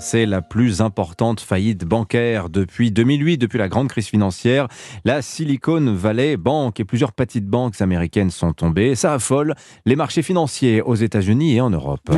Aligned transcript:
C'est 0.00 0.26
la 0.26 0.42
plus 0.42 0.80
importante 0.80 1.40
faillite 1.40 1.84
bancaire 1.84 2.50
depuis 2.50 2.92
2008, 2.92 3.38
depuis 3.38 3.58
la 3.58 3.68
grande 3.68 3.88
crise 3.88 4.06
financière. 4.06 4.68
La 5.04 5.22
Silicon 5.22 5.92
Valley 5.92 6.36
Bank 6.36 6.78
et 6.78 6.84
plusieurs 6.84 7.12
petites 7.12 7.46
banques 7.46 7.80
américaines 7.80 8.30
sont 8.30 8.52
tombées. 8.52 8.94
Ça 8.94 9.14
affole 9.14 9.54
les 9.86 9.96
marchés 9.96 10.22
financiers 10.22 10.82
aux 10.82 10.94
États-Unis 10.94 11.56
et 11.56 11.60
en 11.60 11.70
Europe. 11.70 12.08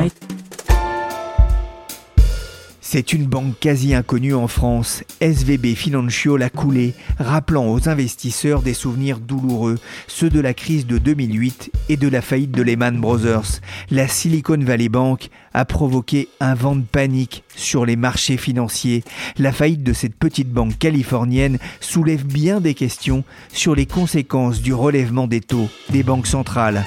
C'est 2.93 3.13
une 3.13 3.25
banque 3.25 3.57
quasi 3.57 3.93
inconnue 3.93 4.33
en 4.33 4.49
France. 4.49 5.05
SVB 5.21 5.75
Financial 5.75 6.43
a 6.43 6.49
coulé, 6.49 6.93
rappelant 7.19 7.71
aux 7.71 7.87
investisseurs 7.87 8.61
des 8.61 8.73
souvenirs 8.73 9.21
douloureux, 9.21 9.79
ceux 10.07 10.29
de 10.29 10.41
la 10.41 10.53
crise 10.53 10.85
de 10.85 10.97
2008 10.97 11.71
et 11.87 11.95
de 11.95 12.09
la 12.09 12.21
faillite 12.21 12.51
de 12.51 12.61
Lehman 12.61 12.99
Brothers. 12.99 13.61
La 13.91 14.09
Silicon 14.09 14.59
Valley 14.59 14.89
Bank 14.89 15.29
a 15.53 15.63
provoqué 15.63 16.27
un 16.41 16.53
vent 16.53 16.75
de 16.75 16.81
panique 16.81 17.45
sur 17.55 17.85
les 17.85 17.95
marchés 17.95 18.35
financiers. 18.35 19.05
La 19.37 19.53
faillite 19.53 19.83
de 19.83 19.93
cette 19.93 20.15
petite 20.15 20.49
banque 20.49 20.77
californienne 20.77 21.59
soulève 21.79 22.25
bien 22.25 22.59
des 22.59 22.73
questions 22.73 23.23
sur 23.53 23.73
les 23.73 23.85
conséquences 23.85 24.61
du 24.61 24.73
relèvement 24.73 25.27
des 25.27 25.39
taux 25.39 25.69
des 25.91 26.03
banques 26.03 26.27
centrales. 26.27 26.83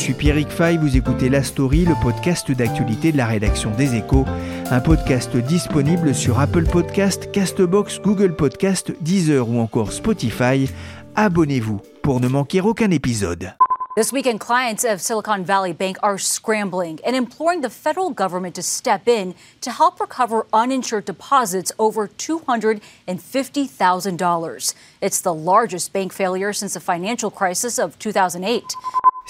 Suis 0.00 0.14
Pierrick 0.14 0.48
Fay, 0.48 0.78
vous 0.78 0.96
écoutez 0.96 1.28
La 1.28 1.42
Story, 1.42 1.84
le 1.84 1.92
podcast 2.02 2.50
d'actualité 2.50 3.12
de 3.12 3.18
la 3.18 3.26
rédaction 3.26 3.70
des 3.76 3.96
Échos, 3.96 4.24
un 4.70 4.80
podcast 4.80 5.36
disponible 5.36 6.14
sur 6.14 6.40
Apple 6.40 6.64
Podcast, 6.64 7.30
Castbox, 7.32 8.00
Google 8.00 8.34
Podcast, 8.34 8.90
Deezer 9.02 9.46
ou 9.46 9.60
encore 9.60 9.92
Spotify. 9.92 10.70
Abonnez-vous 11.16 11.82
pour 12.02 12.18
ne 12.20 12.28
manquer 12.28 12.62
aucun 12.62 12.90
épisode. 12.90 13.52
This 13.94 14.10
weekend, 14.10 14.40
clients 14.40 14.84
of 14.84 15.02
Silicon 15.02 15.44
Valley 15.44 15.74
Bank 15.74 15.98
are 16.02 16.16
scrambling 16.16 16.98
and 17.04 17.14
imploring 17.14 17.60
the 17.60 17.68
federal 17.68 18.08
government 18.08 18.54
to 18.54 18.62
step 18.62 19.06
in 19.06 19.34
to 19.60 19.70
help 19.70 20.00
recover 20.00 20.46
uninsured 20.54 21.04
deposits 21.04 21.72
over 21.78 22.08
$250,000. 22.08 24.74
It's 25.02 25.20
the 25.20 25.34
largest 25.34 25.92
bank 25.92 26.14
failure 26.14 26.54
since 26.54 26.72
the 26.72 26.80
financial 26.80 27.30
crisis 27.30 27.78
of 27.78 27.98
2008. 27.98 28.64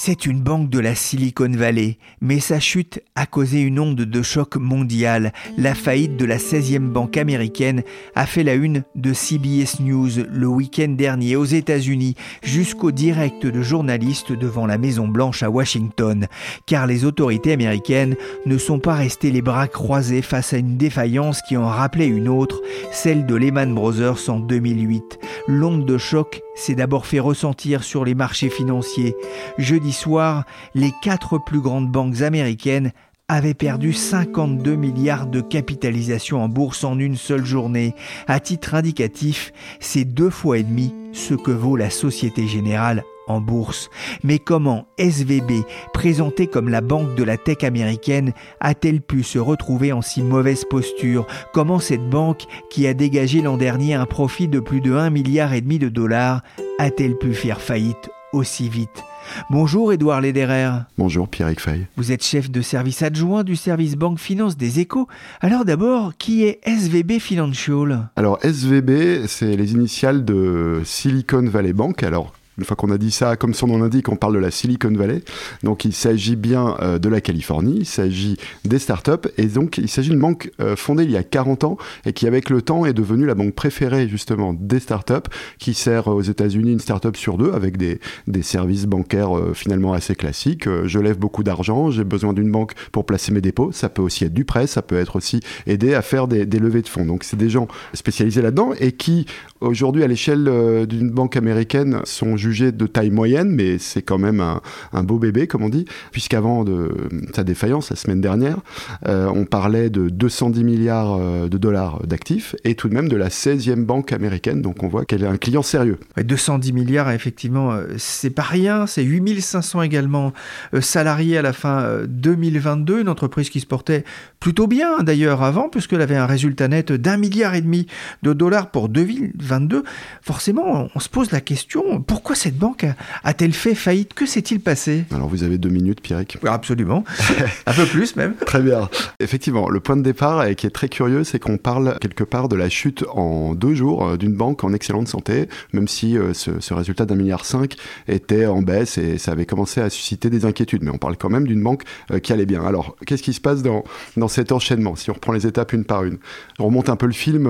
C'est 0.02 0.24
une 0.24 0.40
banque 0.40 0.70
de 0.70 0.78
la 0.78 0.94
Silicon 0.94 1.50
Valley, 1.50 1.98
mais 2.22 2.40
sa 2.40 2.58
chute 2.58 3.02
a 3.16 3.26
causé 3.26 3.60
une 3.60 3.78
onde 3.78 4.00
de 4.00 4.22
choc 4.22 4.56
mondial. 4.56 5.30
La 5.58 5.74
faillite 5.74 6.16
de 6.16 6.24
la 6.24 6.38
16e 6.38 6.88
banque 6.88 7.18
américaine 7.18 7.82
a 8.14 8.24
fait 8.24 8.42
la 8.42 8.54
une 8.54 8.82
de 8.94 9.12
CBS 9.12 9.78
News 9.80 10.08
le 10.26 10.46
week-end 10.46 10.88
dernier 10.96 11.36
aux 11.36 11.44
États-Unis, 11.44 12.14
jusqu'au 12.42 12.92
direct 12.92 13.44
de 13.44 13.60
journalistes 13.60 14.32
devant 14.32 14.64
la 14.64 14.78
Maison 14.78 15.06
Blanche 15.06 15.42
à 15.42 15.50
Washington, 15.50 16.28
car 16.64 16.86
les 16.86 17.04
autorités 17.04 17.52
américaines 17.52 18.16
ne 18.46 18.56
sont 18.56 18.78
pas 18.78 18.94
restées 18.94 19.30
les 19.30 19.42
bras 19.42 19.68
croisés 19.68 20.22
face 20.22 20.54
à 20.54 20.56
une 20.56 20.78
défaillance 20.78 21.42
qui 21.42 21.58
en 21.58 21.68
rappelait 21.68 22.06
une 22.06 22.28
autre, 22.28 22.62
celle 22.90 23.26
de 23.26 23.34
Lehman 23.34 23.74
Brothers 23.74 24.30
en 24.30 24.40
2008. 24.40 25.18
L'onde 25.46 25.84
de 25.84 25.98
choc 25.98 26.40
s'est 26.60 26.74
d'abord 26.74 27.06
fait 27.06 27.20
ressentir 27.20 27.82
sur 27.82 28.04
les 28.04 28.14
marchés 28.14 28.50
financiers. 28.50 29.16
Jeudi 29.58 29.92
soir, 29.92 30.44
les 30.74 30.92
quatre 31.02 31.38
plus 31.38 31.60
grandes 31.60 31.90
banques 31.90 32.20
américaines 32.20 32.92
avaient 33.28 33.54
perdu 33.54 33.92
52 33.92 34.74
milliards 34.74 35.26
de 35.26 35.40
capitalisation 35.40 36.42
en 36.42 36.48
bourse 36.48 36.84
en 36.84 36.98
une 36.98 37.16
seule 37.16 37.44
journée. 37.44 37.94
À 38.26 38.40
titre 38.40 38.74
indicatif, 38.74 39.52
c'est 39.78 40.04
deux 40.04 40.30
fois 40.30 40.58
et 40.58 40.62
demi 40.62 40.94
ce 41.12 41.34
que 41.34 41.52
vaut 41.52 41.76
la 41.76 41.90
Société 41.90 42.46
Générale 42.46 43.04
en 43.30 43.40
bourse. 43.40 43.90
Mais 44.22 44.38
comment 44.38 44.86
SVB, 44.98 45.64
présentée 45.92 46.46
comme 46.46 46.68
la 46.68 46.80
banque 46.80 47.14
de 47.14 47.24
la 47.24 47.36
tech 47.36 47.64
américaine, 47.64 48.32
a-t-elle 48.60 49.00
pu 49.00 49.22
se 49.22 49.38
retrouver 49.38 49.92
en 49.92 50.02
si 50.02 50.22
mauvaise 50.22 50.64
posture? 50.64 51.26
Comment 51.52 51.78
cette 51.78 52.08
banque, 52.08 52.44
qui 52.70 52.86
a 52.86 52.94
dégagé 52.94 53.40
l'an 53.40 53.56
dernier 53.56 53.94
un 53.94 54.06
profit 54.06 54.48
de 54.48 54.60
plus 54.60 54.80
de 54.80 54.94
1 54.94 55.10
milliard 55.10 55.54
et 55.54 55.60
demi 55.60 55.78
de 55.78 55.88
dollars, 55.88 56.42
a-t-elle 56.78 57.16
pu 57.16 57.34
faire 57.34 57.60
faillite 57.60 58.10
aussi 58.32 58.68
vite? 58.68 59.04
Bonjour 59.50 59.92
Édouard 59.92 60.20
Lederer. 60.20 60.70
Bonjour 60.96 61.28
Pierrick 61.28 61.60
Fay. 61.60 61.86
Vous 61.96 62.10
êtes 62.10 62.24
chef 62.24 62.50
de 62.50 62.62
service 62.62 63.02
adjoint 63.02 63.44
du 63.44 63.54
service 63.54 63.96
Banque 63.96 64.18
Finance 64.18 64.56
des 64.56 64.80
Échos. 64.80 65.08
Alors 65.40 65.64
d'abord, 65.64 66.16
qui 66.16 66.44
est 66.44 66.60
SVB 66.64 67.18
Financial? 67.20 68.08
Alors 68.16 68.38
SVB, 68.42 69.26
c'est 69.26 69.56
les 69.56 69.72
initiales 69.72 70.24
de 70.24 70.80
Silicon 70.84 71.44
Valley 71.44 71.72
Bank. 71.72 72.02
Alors 72.02 72.32
une 72.58 72.64
fois 72.64 72.76
qu'on 72.76 72.90
a 72.90 72.98
dit 72.98 73.10
ça, 73.10 73.36
comme 73.36 73.54
son 73.54 73.68
nom 73.68 73.78
l'indique, 73.78 74.08
on 74.08 74.16
parle 74.16 74.34
de 74.34 74.38
la 74.38 74.50
Silicon 74.50 74.92
Valley. 74.92 75.22
Donc 75.62 75.84
il 75.84 75.94
s'agit 75.94 76.36
bien 76.36 76.76
euh, 76.80 76.98
de 76.98 77.08
la 77.08 77.20
Californie, 77.20 77.78
il 77.78 77.86
s'agit 77.86 78.36
des 78.64 78.78
startups, 78.78 79.28
et 79.38 79.46
donc 79.46 79.78
il 79.78 79.88
s'agit 79.88 80.10
d'une 80.10 80.20
banque 80.20 80.50
euh, 80.60 80.76
fondée 80.76 81.04
il 81.04 81.10
y 81.10 81.16
a 81.16 81.22
40 81.22 81.64
ans 81.64 81.78
et 82.04 82.12
qui 82.12 82.26
avec 82.26 82.50
le 82.50 82.60
temps 82.60 82.84
est 82.84 82.92
devenue 82.92 83.24
la 83.24 83.34
banque 83.34 83.54
préférée 83.54 84.08
justement 84.08 84.52
des 84.52 84.80
startups, 84.80 85.28
qui 85.58 85.74
sert 85.74 86.08
aux 86.08 86.20
États-Unis 86.20 86.72
une 86.72 86.80
startup 86.80 87.16
sur 87.16 87.38
deux 87.38 87.52
avec 87.52 87.76
des, 87.76 87.98
services 88.42 88.86
bancaires 88.86 89.36
euh, 89.36 89.52
finalement 89.54 89.92
assez 89.92 90.14
classiques. 90.14 90.68
je 90.84 90.98
lève 90.98 91.18
beaucoup 91.18 91.42
d'argent, 91.42 91.90
j'ai 91.90 92.04
besoin 92.04 92.32
d'une 92.32 92.50
banque 92.50 92.72
pour 92.90 93.04
placer 93.04 93.32
mes 93.32 93.40
dépôts. 93.40 93.70
Ça 93.70 93.88
peut 93.88 94.02
aussi 94.02 94.24
être 94.24 94.32
du 94.32 94.44
prêt, 94.44 94.66
ça 94.66 94.82
peut 94.82 94.96
être 94.96 95.16
aussi 95.16 95.40
aider 95.66 95.94
à 95.94 96.02
faire 96.02 96.26
des 96.26 96.46
levées 96.46 96.82
de 96.82 96.88
fonds. 96.88 97.04
Donc 97.04 97.22
c'est 97.22 97.36
des 97.36 97.50
gens 97.50 97.68
spécialisés 97.92 98.42
là-dedans 98.42 98.72
et 98.80 98.92
qui 98.92 99.26
aujourd'hui 99.60 100.02
à 100.02 100.06
l'échelle 100.06 100.86
d'une 100.86 101.10
banque 101.10 101.36
américaine 101.36 102.00
sont 102.04 102.36
jugés 102.40 102.72
de 102.72 102.86
taille 102.86 103.10
moyenne, 103.10 103.50
mais 103.50 103.78
c'est 103.78 104.02
quand 104.02 104.18
même 104.18 104.40
un, 104.40 105.02
beau 105.04 105.18
bébé, 105.18 105.46
comme 105.46 105.62
on 105.62 105.68
dit, 105.68 105.84
puisqu'avant 106.10 106.64
de 106.64 106.90
sa 107.34 107.44
défaillance, 107.44 107.90
la 107.90 107.96
semaine 107.96 108.20
dernière, 108.20 108.58
euh, 109.06 109.30
on 109.32 109.44
parlait 109.44 109.90
de 109.90 110.08
210 110.08 110.64
milliards 110.64 111.14
euh, 111.14 111.48
de 111.48 111.58
dollars 111.58 112.06
d'actifs 112.06 112.56
et 112.64 112.74
tout 112.74 112.88
de 112.88 112.94
même 112.94 113.08
de 113.08 113.16
la 113.16 113.28
16e 113.28 113.84
banque 113.84 114.12
américaine, 114.12 114.62
donc 114.62 114.82
on 114.82 114.88
voit 114.88 115.04
qu'elle 115.04 115.22
est 115.22 115.28
un 115.28 115.36
client 115.36 115.62
sérieux. 115.62 115.98
210 116.16 116.72
milliards, 116.72 117.10
effectivement, 117.10 117.72
euh, 117.72 117.84
c'est 117.98 118.30
pas 118.30 118.42
rien, 118.42 118.86
c'est 118.86 119.02
8500 119.02 119.82
également 119.82 120.32
salariés 120.80 121.38
à 121.38 121.42
la 121.42 121.52
fin 121.52 122.00
2022, 122.08 123.00
une 123.02 123.08
entreprise 123.08 123.50
qui 123.50 123.60
se 123.60 123.66
portait 123.66 124.04
plutôt 124.40 124.66
bien 124.66 125.02
d'ailleurs 125.02 125.42
avant, 125.42 125.68
puisqu'elle 125.68 126.00
avait 126.00 126.16
un 126.16 126.26
résultat 126.26 126.68
net 126.68 126.92
d'un 126.92 127.16
milliard 127.16 127.54
et 127.54 127.60
demi 127.60 127.86
de 128.22 128.32
dollars 128.32 128.70
pour 128.70 128.88
2022. 128.88 129.84
Forcément, 130.22 130.88
on 130.94 131.00
se 131.00 131.08
pose 131.08 131.30
la 131.30 131.40
question, 131.40 132.00
pourquoi 132.00 132.29
cette 132.34 132.56
banque 132.56 132.86
a-t-elle 133.24 133.52
fait 133.52 133.74
faillite 133.74 134.14
Que 134.14 134.26
s'est-il 134.26 134.60
passé 134.60 135.04
Alors 135.14 135.28
vous 135.28 135.42
avez 135.42 135.58
deux 135.58 135.68
minutes, 135.68 136.00
Pierrick. 136.00 136.38
absolument. 136.46 137.04
Un 137.66 137.72
peu 137.72 137.86
plus 137.86 138.16
même. 138.16 138.34
Très 138.46 138.60
bien. 138.60 138.88
Effectivement, 139.18 139.68
le 139.68 139.80
point 139.80 139.96
de 139.96 140.02
départ 140.02 140.44
et 140.44 140.54
qui 140.54 140.66
est 140.66 140.70
très 140.70 140.88
curieux, 140.88 141.24
c'est 141.24 141.38
qu'on 141.38 141.58
parle 141.58 141.98
quelque 142.00 142.24
part 142.24 142.48
de 142.48 142.56
la 142.56 142.68
chute 142.68 143.04
en 143.12 143.54
deux 143.54 143.74
jours 143.74 144.06
euh, 144.06 144.16
d'une 144.16 144.34
banque 144.34 144.64
en 144.64 144.72
excellente 144.72 145.08
santé, 145.08 145.48
même 145.72 145.88
si 145.88 146.16
euh, 146.16 146.32
ce, 146.34 146.74
résultat 146.74 147.06
d'un 147.06 147.16
milliard 147.16 147.44
cinq 147.44 147.76
était 148.08 148.46
en 148.46 148.62
baisse 148.62 148.98
et 148.98 149.18
ça 149.18 149.32
avait 149.32 149.46
commencé 149.46 149.80
à 149.80 149.90
susciter 149.90 150.30
des 150.30 150.44
inquiétudes. 150.44 150.82
Mais 150.82 150.90
on 150.90 150.98
parle 150.98 151.16
quand 151.16 151.30
même 151.30 151.46
d'une 151.46 151.62
banque 151.62 151.82
euh, 152.10 152.18
qui 152.18 152.32
allait 152.32 152.46
bien. 152.46 152.64
Alors, 152.64 152.96
qu'est-ce 153.06 153.22
qui 153.22 153.32
se 153.32 153.40
passe 153.40 153.62
dans, 153.62 153.84
dans 154.16 154.28
cet 154.28 154.52
enchaînement 154.52 154.96
Si 154.96 155.10
on 155.10 155.14
reprend 155.14 155.32
les 155.32 155.46
étapes 155.46 155.72
une 155.72 155.84
par 155.84 156.04
une, 156.04 156.18
on 156.58 156.66
remonte 156.66 156.88
un 156.88 156.96
peu 156.96 157.06
le 157.06 157.12
film 157.12 157.48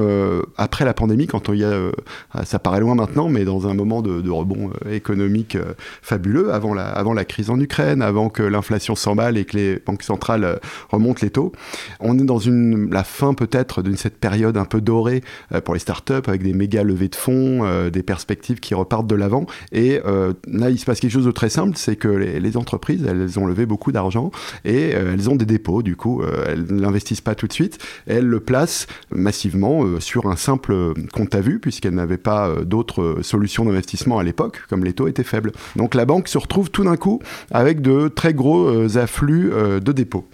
après 0.56 0.84
la 0.84 0.94
pandémie, 0.94 1.26
quand 1.26 1.48
il 1.48 1.60
y 1.60 1.64
a, 1.64 1.90
ça 2.44 2.58
paraît 2.58 2.80
loin 2.80 2.94
maintenant, 2.94 3.28
mais 3.28 3.44
dans 3.44 3.66
un 3.68 3.74
moment 3.74 4.02
de, 4.02 4.20
de 4.20 4.30
rebond 4.30 4.69
économique 4.90 5.56
fabuleux 6.02 6.52
avant 6.52 6.74
la, 6.74 6.88
avant 6.88 7.12
la 7.12 7.24
crise 7.24 7.50
en 7.50 7.58
Ukraine, 7.60 8.02
avant 8.02 8.28
que 8.28 8.42
l'inflation 8.42 8.94
s'emballe 8.94 9.36
et 9.36 9.44
que 9.44 9.56
les 9.56 9.78
banques 9.84 10.02
centrales 10.02 10.60
remontent 10.90 11.20
les 11.22 11.30
taux. 11.30 11.52
On 12.00 12.18
est 12.18 12.24
dans 12.24 12.38
une, 12.38 12.90
la 12.90 13.04
fin 13.04 13.34
peut-être 13.34 13.82
d'une 13.82 13.96
cette 13.96 14.18
période 14.18 14.56
un 14.56 14.64
peu 14.64 14.80
dorée 14.80 15.22
pour 15.64 15.74
les 15.74 15.80
startups 15.80 16.12
avec 16.26 16.42
des 16.42 16.52
méga 16.52 16.82
levées 16.82 17.08
de 17.08 17.16
fonds, 17.16 17.88
des 17.90 18.02
perspectives 18.02 18.60
qui 18.60 18.74
repartent 18.74 19.06
de 19.06 19.14
l'avant. 19.14 19.46
Et 19.72 20.00
là, 20.46 20.70
il 20.70 20.78
se 20.78 20.84
passe 20.84 21.00
quelque 21.00 21.12
chose 21.12 21.26
de 21.26 21.30
très 21.30 21.50
simple, 21.50 21.76
c'est 21.76 21.96
que 21.96 22.08
les, 22.08 22.40
les, 22.40 22.56
entreprises, 22.56 23.04
elles 23.06 23.38
ont 23.38 23.46
levé 23.46 23.66
beaucoup 23.66 23.92
d'argent 23.92 24.30
et 24.64 24.90
elles 24.90 25.30
ont 25.30 25.36
des 25.36 25.46
dépôts. 25.46 25.82
Du 25.82 25.96
coup, 25.96 26.22
elles 26.46 26.64
n'investissent 26.64 27.20
pas 27.20 27.34
tout 27.34 27.46
de 27.46 27.52
suite, 27.52 27.78
elles 28.06 28.26
le 28.26 28.40
placent 28.40 28.86
massivement 29.14 30.00
sur 30.00 30.26
un 30.26 30.36
simple 30.36 30.94
compte 31.12 31.34
à 31.34 31.40
vue, 31.40 31.58
puisqu'elles 31.58 31.94
n'avaient 31.94 32.16
pas 32.16 32.54
d'autres 32.64 33.18
solutions 33.22 33.64
d'investissement 33.64 34.18
à 34.18 34.24
l'époque, 34.24 34.59
comme 34.68 34.84
les 34.84 34.92
taux 34.92 35.08
étaient 35.08 35.24
faibles. 35.24 35.52
Donc 35.76 35.94
la 35.94 36.04
banque 36.04 36.28
se 36.28 36.38
retrouve 36.38 36.70
tout 36.70 36.84
d'un 36.84 36.96
coup 36.96 37.20
avec 37.50 37.80
de 37.80 38.08
très 38.08 38.34
gros 38.34 38.96
afflux 38.96 39.50
de 39.50 39.92
dépôts. 39.92 40.28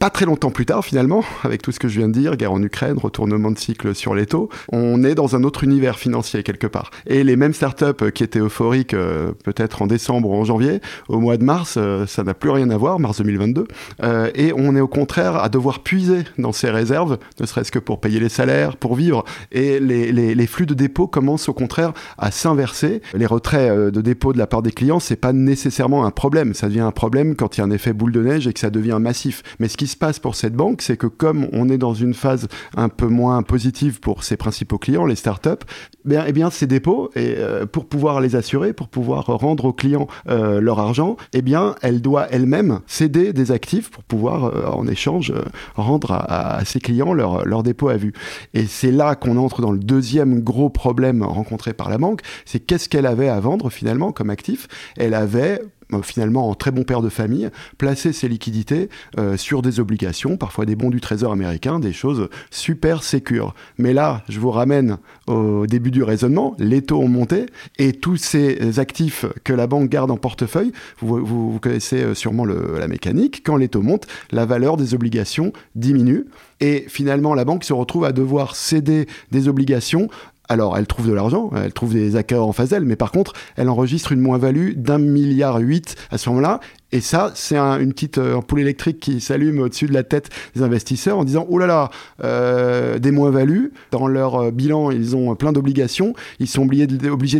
Pas 0.00 0.08
très 0.08 0.24
longtemps 0.24 0.50
plus 0.50 0.64
tard, 0.64 0.82
finalement, 0.82 1.22
avec 1.44 1.60
tout 1.60 1.72
ce 1.72 1.78
que 1.78 1.86
je 1.86 1.98
viens 1.98 2.08
de 2.08 2.14
dire, 2.14 2.36
guerre 2.38 2.52
en 2.52 2.62
Ukraine, 2.62 2.96
retournement 2.96 3.50
de 3.50 3.58
cycle 3.58 3.94
sur 3.94 4.14
les 4.14 4.24
taux, 4.24 4.48
on 4.72 5.04
est 5.04 5.14
dans 5.14 5.36
un 5.36 5.44
autre 5.44 5.62
univers 5.62 5.98
financier 5.98 6.42
quelque 6.42 6.66
part. 6.66 6.90
Et 7.06 7.22
les 7.22 7.36
mêmes 7.36 7.52
startups 7.52 8.10
qui 8.14 8.24
étaient 8.24 8.38
euphoriques 8.38 8.94
euh, 8.94 9.32
peut-être 9.44 9.82
en 9.82 9.86
décembre 9.86 10.30
ou 10.30 10.34
en 10.36 10.44
janvier, 10.44 10.80
au 11.10 11.20
mois 11.20 11.36
de 11.36 11.44
mars, 11.44 11.74
euh, 11.76 12.06
ça 12.06 12.24
n'a 12.24 12.32
plus 12.32 12.48
rien 12.48 12.70
à 12.70 12.78
voir, 12.78 12.98
mars 12.98 13.18
2022. 13.18 13.68
Euh, 14.02 14.30
et 14.34 14.54
on 14.56 14.74
est 14.74 14.80
au 14.80 14.88
contraire 14.88 15.36
à 15.36 15.50
devoir 15.50 15.80
puiser 15.80 16.24
dans 16.38 16.52
ces 16.52 16.70
réserves, 16.70 17.18
ne 17.38 17.44
serait-ce 17.44 17.70
que 17.70 17.78
pour 17.78 18.00
payer 18.00 18.20
les 18.20 18.30
salaires, 18.30 18.78
pour 18.78 18.94
vivre. 18.94 19.26
Et 19.52 19.80
les, 19.80 20.12
les, 20.12 20.46
flux 20.46 20.64
de 20.64 20.72
dépôts 20.72 21.08
commencent 21.08 21.50
au 21.50 21.52
contraire 21.52 21.92
à 22.16 22.30
s'inverser. 22.30 23.02
Les 23.12 23.26
retraits 23.26 23.70
de 23.70 24.00
dépôts 24.00 24.32
de 24.32 24.38
la 24.38 24.46
part 24.46 24.62
des 24.62 24.72
clients, 24.72 24.98
c'est 24.98 25.16
pas 25.16 25.34
nécessairement 25.34 26.06
un 26.06 26.10
problème. 26.10 26.54
Ça 26.54 26.68
devient 26.68 26.80
un 26.80 26.90
problème 26.90 27.36
quand 27.36 27.58
il 27.58 27.60
y 27.60 27.62
a 27.62 27.66
un 27.66 27.70
effet 27.70 27.92
boule 27.92 28.12
de 28.12 28.22
neige 28.22 28.46
et 28.46 28.54
que 28.54 28.60
ça 28.60 28.70
devient 28.70 28.96
massif. 28.98 29.42
Mais 29.58 29.68
ce 29.68 29.76
qui 29.76 29.89
se 29.90 29.96
passe 29.96 30.18
pour 30.18 30.34
cette 30.34 30.54
banque, 30.54 30.82
c'est 30.82 30.96
que 30.96 31.06
comme 31.06 31.48
on 31.52 31.68
est 31.68 31.78
dans 31.78 31.94
une 31.94 32.14
phase 32.14 32.48
un 32.76 32.88
peu 32.88 33.06
moins 33.06 33.42
positive 33.42 34.00
pour 34.00 34.24
ses 34.24 34.36
principaux 34.36 34.78
clients, 34.78 35.06
les 35.06 35.16
startups, 35.16 35.64
bien, 36.04 36.24
eh 36.26 36.32
bien 36.32 36.50
ces 36.50 36.66
dépôts, 36.66 37.10
et, 37.14 37.34
euh, 37.38 37.66
pour 37.66 37.86
pouvoir 37.86 38.20
les 38.20 38.36
assurer, 38.36 38.72
pour 38.72 38.88
pouvoir 38.88 39.26
rendre 39.26 39.66
aux 39.66 39.72
clients 39.72 40.06
euh, 40.28 40.60
leur 40.60 40.78
argent, 40.78 41.16
eh 41.32 41.42
bien, 41.42 41.74
elle 41.82 42.00
doit 42.00 42.26
elle-même 42.30 42.80
céder 42.86 43.32
des 43.32 43.52
actifs 43.52 43.90
pour 43.90 44.04
pouvoir, 44.04 44.44
euh, 44.44 44.66
en 44.66 44.86
échange, 44.86 45.32
rendre 45.74 46.12
à, 46.12 46.64
ses 46.64 46.80
clients 46.80 47.12
leur, 47.12 47.44
leur 47.44 47.62
dépôt 47.62 47.88
à 47.88 47.96
vue. 47.96 48.12
Et 48.54 48.66
c'est 48.66 48.92
là 48.92 49.14
qu'on 49.14 49.36
entre 49.36 49.60
dans 49.60 49.72
le 49.72 49.78
deuxième 49.78 50.40
gros 50.40 50.70
problème 50.70 51.22
rencontré 51.22 51.72
par 51.72 51.90
la 51.90 51.98
banque, 51.98 52.20
c'est 52.44 52.60
qu'est-ce 52.60 52.88
qu'elle 52.88 53.06
avait 53.06 53.28
à 53.28 53.40
vendre 53.40 53.70
finalement 53.70 54.12
comme 54.12 54.30
actif? 54.30 54.68
Elle 54.96 55.14
avait 55.14 55.60
finalement 56.02 56.48
en 56.48 56.54
très 56.54 56.70
bon 56.70 56.84
père 56.84 57.02
de 57.02 57.08
famille, 57.08 57.50
placer 57.78 58.12
ses 58.12 58.28
liquidités 58.28 58.88
euh, 59.18 59.36
sur 59.36 59.62
des 59.62 59.80
obligations, 59.80 60.36
parfois 60.36 60.66
des 60.66 60.76
bons 60.76 60.90
du 60.90 61.00
trésor 61.00 61.32
américain, 61.32 61.80
des 61.80 61.92
choses 61.92 62.28
super 62.50 63.02
sécures. 63.02 63.54
Mais 63.78 63.92
là, 63.92 64.22
je 64.28 64.40
vous 64.40 64.50
ramène 64.50 64.98
au 65.26 65.66
début 65.66 65.90
du 65.90 66.02
raisonnement, 66.02 66.54
les 66.58 66.82
taux 66.82 67.00
ont 67.00 67.08
monté 67.08 67.46
et 67.78 67.92
tous 67.92 68.16
ces 68.16 68.78
actifs 68.78 69.26
que 69.44 69.52
la 69.52 69.66
banque 69.66 69.88
garde 69.88 70.10
en 70.10 70.16
portefeuille, 70.16 70.72
vous, 71.00 71.24
vous, 71.24 71.58
connaissez 71.60 72.02
euh, 72.02 72.14
sûrement 72.14 72.44
la 72.44 72.88
mécanique, 72.88 73.42
quand 73.44 73.56
les 73.56 73.68
taux 73.68 73.82
montent, 73.82 74.06
la 74.30 74.46
valeur 74.46 74.76
des 74.76 74.94
obligations 74.94 75.52
diminue. 75.74 76.26
Et 76.60 76.84
finalement, 76.88 77.34
la 77.34 77.44
banque 77.44 77.64
se 77.64 77.72
retrouve 77.72 78.04
à 78.04 78.12
devoir 78.12 78.54
céder 78.54 79.06
des 79.30 79.48
obligations 79.48 80.08
alors, 80.50 80.76
elle 80.76 80.88
trouve 80.88 81.06
de 81.06 81.12
l'argent, 81.12 81.50
elle 81.54 81.72
trouve 81.72 81.92
des 81.92 82.16
accords 82.16 82.48
en 82.48 82.52
phase 82.52 82.70
d'elle, 82.70 82.84
mais 82.84 82.96
par 82.96 83.12
contre, 83.12 83.34
elle 83.54 83.68
enregistre 83.68 84.10
une 84.10 84.18
moins-value 84.18 84.72
d'un 84.74 84.98
milliard 84.98 85.58
huit 85.58 85.94
à 86.10 86.18
ce 86.18 86.28
moment-là, 86.28 86.58
et 86.92 87.00
ça, 87.00 87.32
c'est 87.34 87.56
un, 87.56 87.78
une 87.78 87.92
petite 87.92 88.18
euh, 88.18 88.34
ampoule 88.34 88.60
électrique 88.60 88.98
qui 88.98 89.20
s'allume 89.20 89.60
au-dessus 89.60 89.86
de 89.86 89.92
la 89.92 90.02
tête 90.02 90.30
des 90.56 90.62
investisseurs 90.62 91.18
en 91.18 91.24
disant, 91.24 91.46
oh 91.48 91.58
là 91.58 91.66
là, 91.66 91.90
euh, 92.24 92.98
des 92.98 93.12
moins-values, 93.12 93.72
dans 93.92 94.08
leur 94.08 94.34
euh, 94.36 94.50
bilan, 94.50 94.90
ils 94.90 95.14
ont 95.14 95.34
plein 95.36 95.52
d'obligations, 95.52 96.14
ils 96.40 96.48
sont 96.48 96.62
obligés 96.62 96.86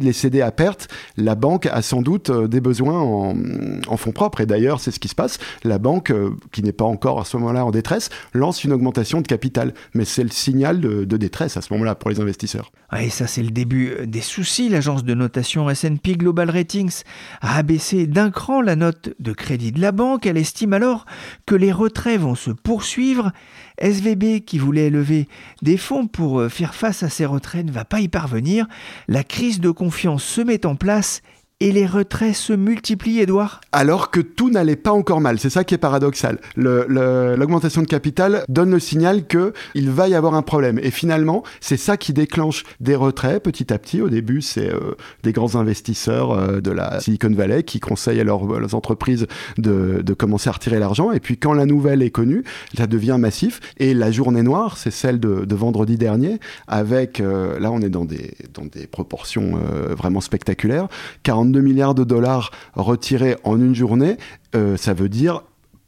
de, 0.00 0.04
les 0.04 0.12
céder 0.12 0.40
à 0.40 0.52
perte. 0.52 0.88
La 1.16 1.34
banque 1.34 1.66
a 1.66 1.82
sans 1.82 2.02
doute 2.02 2.30
euh, 2.30 2.46
des 2.46 2.60
besoins 2.60 3.00
en, 3.00 3.96
fonds 3.96 4.12
propres, 4.12 4.40
et 4.40 4.46
d'ailleurs, 4.46 4.80
c'est 4.80 4.92
ce 4.92 5.00
qui 5.00 5.08
se 5.08 5.14
passe. 5.14 5.38
La 5.64 5.78
banque, 5.78 6.10
euh, 6.10 6.30
qui 6.52 6.62
n'est 6.62 6.72
pas 6.72 6.84
encore 6.84 7.20
à 7.20 7.24
ce 7.24 7.36
moment-là 7.36 7.64
en 7.64 7.70
détresse, 7.70 8.08
lance 8.32 8.62
une 8.62 8.72
augmentation 8.72 9.20
de 9.20 9.26
capital. 9.26 9.74
Mais 9.94 10.04
c'est 10.04 10.22
le 10.22 10.30
signal 10.30 10.80
de, 10.80 11.04
de 11.04 11.16
détresse 11.16 11.56
à 11.56 11.60
ce 11.60 11.72
moment-là 11.72 11.94
pour 11.96 12.10
les 12.10 12.20
investisseurs. 12.20 12.70
et 12.98 13.10
ça, 13.10 13.26
c'est 13.26 13.42
le 13.42 13.50
début 13.50 13.94
des 14.06 14.20
soucis. 14.20 14.68
L'agence 14.68 15.04
de 15.04 15.14
notation 15.14 15.68
S&P 15.68 16.14
Global 16.14 16.50
Ratings 16.50 17.02
a 17.40 17.56
abaissé 17.56 18.06
d'un 18.06 18.30
cran 18.30 18.60
la 18.60 18.76
note 18.76 19.10
de 19.18 19.32
crédit 19.40 19.72
de 19.72 19.80
la 19.80 19.90
banque. 19.90 20.26
Elle 20.26 20.36
estime 20.36 20.72
alors 20.72 21.06
que 21.46 21.56
les 21.56 21.72
retraits 21.72 22.20
vont 22.20 22.36
se 22.36 22.50
poursuivre. 22.50 23.32
SVB, 23.78 24.44
qui 24.44 24.58
voulait 24.58 24.90
lever 24.90 25.26
des 25.62 25.76
fonds 25.76 26.06
pour 26.06 26.44
faire 26.50 26.74
face 26.74 27.02
à 27.02 27.08
ces 27.08 27.26
retraits, 27.26 27.64
ne 27.64 27.72
va 27.72 27.84
pas 27.84 28.00
y 28.00 28.08
parvenir. 28.08 28.66
La 29.08 29.24
crise 29.24 29.60
de 29.60 29.70
confiance 29.70 30.22
se 30.22 30.42
met 30.42 30.66
en 30.66 30.76
place 30.76 31.22
et 31.60 31.72
les 31.72 31.86
retraits 31.86 32.34
se 32.34 32.54
multiplient, 32.54 33.20
Edouard 33.20 33.60
Alors 33.72 34.10
que 34.10 34.20
tout 34.20 34.50
n'allait 34.50 34.76
pas 34.76 34.92
encore 34.92 35.20
mal, 35.20 35.38
c'est 35.38 35.50
ça 35.50 35.62
qui 35.62 35.74
est 35.74 35.78
paradoxal. 35.78 36.38
L'augmentation 36.56 37.82
de 37.82 37.86
capital 37.86 38.44
donne 38.48 38.70
le 38.70 38.78
signal 38.78 39.26
qu'il 39.26 39.90
va 39.90 40.08
y 40.08 40.14
avoir 40.14 40.34
un 40.34 40.42
problème. 40.42 40.80
Et 40.82 40.90
finalement, 40.90 41.44
c'est 41.60 41.76
ça 41.76 41.98
qui 41.98 42.14
déclenche 42.14 42.64
des 42.80 42.94
retraits 42.94 43.42
petit 43.42 43.72
à 43.74 43.78
petit. 43.78 44.00
Au 44.00 44.08
début, 44.08 44.40
c'est 44.40 44.72
euh, 44.72 44.94
des 45.22 45.32
grands 45.32 45.54
investisseurs 45.54 46.32
euh, 46.32 46.60
de 46.60 46.70
la 46.70 46.98
Silicon 47.00 47.30
Valley 47.30 47.62
qui 47.62 47.78
conseillent 47.78 48.20
à 48.20 48.24
leurs, 48.24 48.74
entreprises 48.74 49.26
de, 49.58 50.02
commencer 50.14 50.48
à 50.48 50.52
retirer 50.52 50.78
l'argent. 50.78 51.12
Et 51.12 51.20
puis 51.20 51.36
quand 51.36 51.52
la 51.52 51.66
nouvelle 51.66 52.02
est 52.02 52.10
connue, 52.10 52.42
ça 52.74 52.86
devient 52.86 53.16
massif. 53.18 53.60
Et 53.76 53.92
la 53.92 54.10
journée 54.10 54.42
noire, 54.42 54.78
c'est 54.78 54.90
celle 54.90 55.20
de, 55.20 55.54
vendredi 55.54 55.98
dernier, 55.98 56.40
avec, 56.68 57.20
euh, 57.20 57.60
là 57.60 57.70
on 57.70 57.80
est 57.80 57.90
dans 57.90 58.06
des, 58.06 58.32
dans 58.54 58.64
des 58.64 58.86
proportions 58.86 59.60
vraiment 59.96 60.22
spectaculaires, 60.22 60.88
40 61.22 61.49
42 61.50 61.60
milliards 61.60 61.94
de 61.94 62.04
dollars 62.04 62.50
retirés 62.74 63.36
en 63.44 63.58
une 63.58 63.74
journée, 63.74 64.16
euh, 64.54 64.76
ça 64.76 64.94
veut 64.94 65.08
dire 65.08 65.42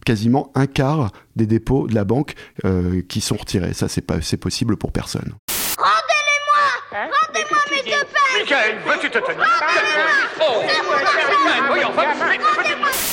quasiment 0.05 0.51
un 0.55 0.67
quart 0.67 1.13
des 1.37 1.47
dépôts 1.47 1.87
de 1.87 1.95
la 1.95 2.05
banque 2.05 2.35
euh, 2.65 3.03
qui 3.09 3.21
sont 3.21 3.37
retirés. 3.37 3.73
Ça, 3.73 3.89
c'est 3.89 4.01
pas, 4.01 4.21
c'est 4.21 4.37
possible 4.37 4.77
pour 4.77 4.91
personne. 4.91 5.33
Rendez-les-moi 5.79 6.65
hein 6.93 7.09
Rendez-moi 7.27 7.59
mes 7.71 7.83
deux 7.85 7.91
pères 7.91 8.23
Michael, 8.41 8.77
veux-tu 8.87 9.11
te 9.11 9.19
tenir 9.19 9.47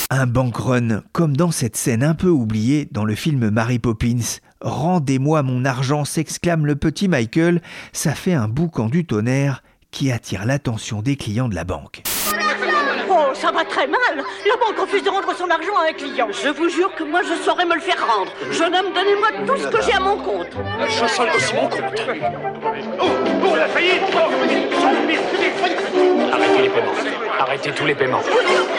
Un 0.10 0.26
bank 0.26 0.58
run, 0.58 1.04
comme 1.12 1.38
dans 1.38 1.52
cette 1.52 1.76
scène 1.76 2.04
un 2.04 2.16
peu 2.16 2.30
oubliée 2.30 2.88
dans 2.92 3.06
le 3.06 3.14
film 3.14 3.50
Mary 3.52 3.78
Poppins. 3.78 4.40
Rendez-moi 4.62 5.44
mon 5.44 5.64
argent, 5.66 6.04
s'exclame 6.04 6.66
le 6.66 6.76
petit 6.76 7.08
Michael. 7.08 7.62
Ça 7.94 8.16
fait 8.16 8.34
un 8.34 8.48
boucan 8.48 8.90
du 8.90 9.06
tonnerre 9.06 9.62
qui 9.92 10.12
attire 10.12 10.46
l'attention 10.46 11.02
des 11.02 11.16
clients 11.16 11.50
de 11.50 11.56
la 11.56 11.64
banque. 11.64 12.04
Oh, 13.40 13.42
ça 13.42 13.52
va 13.52 13.64
très 13.66 13.88
mal. 13.88 14.00
La 14.46 14.56
banque 14.58 14.80
refuse 14.80 15.04
de 15.04 15.10
rendre 15.10 15.34
son 15.36 15.50
argent 15.50 15.76
à 15.78 15.90
un 15.90 15.94
client. 15.94 16.28
Je 16.32 16.50
vous 16.50 16.70
jure 16.70 16.94
que 16.96 17.04
moi, 17.04 17.22
je 17.24 17.36
saurais 17.44 17.66
me 17.66 17.76
le 17.76 17.82
faire 17.82 18.06
rendre. 18.06 18.32
Jeune 18.52 18.76
homme, 18.76 18.94
donnez-moi 18.94 19.30
tout 19.48 19.58
ce 19.58 19.68
que 19.68 19.82
j'ai 19.82 19.94
à 19.94 20.00
mon 20.00 20.18
compte. 20.18 20.48
Je 20.88 21.08
solde 21.08 21.36
aussi 21.36 21.54
mon 21.54 21.68
compte. 21.68 22.02
Oh, 23.02 23.06
oh, 23.46 23.56
la 23.56 23.68
faillite 23.68 24.02
Arrêtez 26.32 26.62
les 26.64 26.70
paiements. 26.70 26.92
Arrêtez 27.40 27.72
tous 27.72 27.86
les 27.86 27.96
paiements. 27.96 28.22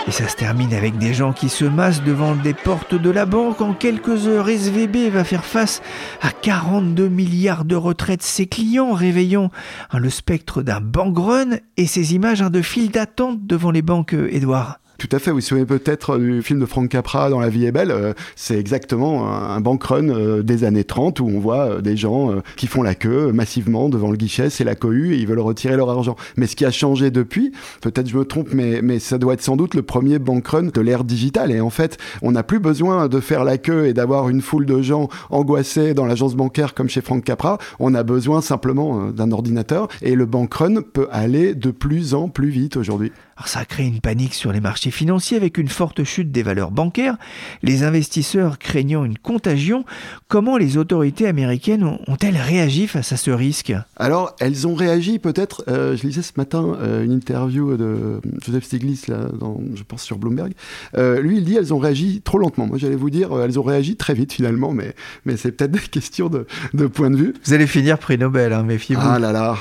Et 0.07 0.11
ça 0.11 0.29
se 0.29 0.37
termine 0.37 0.75
avec 0.75 0.99
des 0.99 1.15
gens 1.15 1.33
qui 1.33 1.49
se 1.49 1.65
massent 1.65 2.03
devant 2.03 2.35
des 2.35 2.55
portes 2.55 2.95
de 2.95 3.11
la 3.11 3.27
banque. 3.27 3.61
En 3.61 3.73
quelques 3.73 4.27
heures, 4.27 4.49
SVB 4.49 5.11
va 5.11 5.25
faire 5.25 5.45
face 5.45 5.83
à 6.21 6.31
42 6.31 7.09
milliards 7.09 7.65
de 7.65 7.77
retraites 7.77 8.23
ses 8.23 8.47
clients, 8.47 8.93
réveillant 8.93 9.51
hein, 9.91 9.99
le 9.99 10.11
spectre 10.11 10.63
d'un 10.63 10.81
bank 10.81 11.17
et 11.77 11.87
ces 11.87 12.15
images 12.15 12.43
hein, 12.43 12.51
de 12.51 12.63
files 12.63 12.91
d'attente 12.91 13.47
devant 13.47 13.71
les 13.71 13.83
banques, 13.83 14.15
Edouard. 14.15 14.79
Tout 15.00 15.09
à 15.12 15.19
fait, 15.19 15.30
vous 15.30 15.38
vous 15.38 15.40
souvenez 15.40 15.64
peut-être 15.64 16.19
du 16.19 16.42
film 16.42 16.61
de 16.61 16.66
Frank 16.66 16.87
Capra 16.87 17.30
dans 17.30 17.40
La 17.40 17.49
vie 17.49 17.64
est 17.64 17.73
belle, 17.73 17.90
euh, 17.90 18.12
c'est 18.37 18.59
exactement 18.59 19.33
un 19.33 19.59
bank 19.62 19.83
run 19.83 20.11
euh, 20.11 20.42
des 20.42 20.62
années 20.62 20.85
30 20.85 21.21
où 21.21 21.26
on 21.26 21.40
voit 21.40 21.71
euh, 21.71 21.80
des 21.80 21.97
gens 21.97 22.35
qui 22.57 22.66
font 22.66 22.83
la 22.83 22.95
queue 22.95 23.33
massivement 23.33 23.88
devant 23.88 24.11
le 24.11 24.19
guichet, 24.19 24.50
c'est 24.50 24.62
la 24.62 24.75
cohue 24.75 25.14
et 25.14 25.16
ils 25.16 25.26
veulent 25.26 25.40
retirer 25.40 25.75
leur 25.75 25.88
argent. 25.88 26.16
Mais 26.37 26.47
ce 26.47 26.54
qui 26.54 26.66
a 26.66 26.71
changé 26.71 27.11
depuis, 27.11 27.50
peut-être 27.80 28.11
je 28.11 28.19
me 28.19 28.26
trompe, 28.26 28.52
mais, 28.52 28.99
ça 28.99 29.16
doit 29.16 29.33
être 29.33 29.40
sans 29.40 29.57
doute 29.57 29.75
le 29.75 29.80
premier 29.80 30.19
bank 30.19 30.47
run 30.47 30.64
de 30.64 30.80
l'ère 30.83 31.04
digitale. 31.04 31.50
Et 31.50 31.62
en 31.62 31.71
fait, 31.71 31.97
on 32.21 32.33
n'a 32.33 32.42
plus 32.42 32.59
besoin 32.59 33.09
de 33.09 33.21
faire 33.21 33.42
la 33.42 33.57
queue 33.57 33.87
et 33.87 33.95
d'avoir 33.95 34.28
une 34.28 34.42
foule 34.42 34.66
de 34.66 34.83
gens 34.83 35.09
angoissés 35.30 35.95
dans 35.95 36.04
l'agence 36.04 36.35
bancaire 36.35 36.75
comme 36.75 36.90
chez 36.90 37.00
Frank 37.00 37.25
Capra. 37.25 37.57
On 37.78 37.95
a 37.95 38.02
besoin 38.02 38.42
simplement 38.42 39.07
d'un 39.07 39.33
ordinateur 39.33 39.88
et 40.02 40.14
le 40.14 40.26
bank 40.26 40.52
run 40.52 40.83
peut 40.83 41.09
aller 41.11 41.54
de 41.54 41.71
plus 41.71 42.12
en 42.12 42.28
plus 42.28 42.50
vite 42.50 42.76
aujourd'hui. 42.76 43.12
Alors 43.41 43.49
ça 43.49 43.61
a 43.61 43.65
créé 43.65 43.87
une 43.87 44.01
panique 44.01 44.35
sur 44.35 44.53
les 44.53 44.61
marchés 44.61 44.91
financiers 44.91 45.39
avec 45.39 45.57
une 45.57 45.69
forte 45.69 46.05
chute 46.05 46.31
des 46.31 46.43
valeurs 46.43 46.71
bancaires, 46.71 47.17
les 47.63 47.85
investisseurs 47.85 48.59
craignant 48.59 49.03
une 49.03 49.17
contagion. 49.17 49.87
Comment 50.29 50.59
les 50.59 50.77
autorités 50.77 51.27
américaines 51.27 51.85
ont-elles 52.07 52.37
réagi 52.37 52.87
face 52.87 53.13
à 53.13 53.17
ce 53.17 53.31
risque? 53.31 53.73
Alors, 53.97 54.37
elles 54.41 54.67
ont 54.67 54.75
réagi 54.75 55.19
peut-être, 55.19 55.65
euh, 55.69 55.97
je 55.97 56.07
lisais 56.07 56.21
ce 56.21 56.33
matin 56.37 56.77
euh, 56.83 57.03
une 57.03 57.13
interview 57.13 57.79
de 57.79 58.21
Joseph 58.45 58.65
Stiglitz, 58.65 59.09
là, 59.09 59.31
dans, 59.33 59.59
je 59.75 59.85
pense 59.85 60.03
sur 60.03 60.19
Bloomberg. 60.19 60.53
Euh, 60.99 61.23
lui, 61.23 61.39
il 61.39 61.45
dit 61.45 61.57
elles 61.57 61.73
ont 61.73 61.79
réagi 61.79 62.21
trop 62.21 62.37
lentement. 62.37 62.67
Moi, 62.67 62.77
j'allais 62.77 62.95
vous 62.95 63.09
dire, 63.09 63.31
elles 63.41 63.59
ont 63.59 63.63
réagi 63.63 63.97
très 63.97 64.13
vite 64.13 64.35
finalement, 64.35 64.73
mais, 64.73 64.95
mais 65.25 65.39
c'est 65.39 65.53
peut-être 65.53 65.71
des 65.71 65.79
questions 65.91 66.29
de, 66.29 66.47
de, 66.75 66.87
point 66.87 67.09
de 67.09 67.17
vue. 67.17 67.33
Vous 67.47 67.55
allez 67.55 67.67
finir 67.67 67.97
prix 67.97 68.19
Nobel, 68.19 68.53
hein, 68.53 68.65
méfiez-vous. 68.65 69.01
Ah 69.03 69.19
là 69.19 69.33
là. 69.33 69.57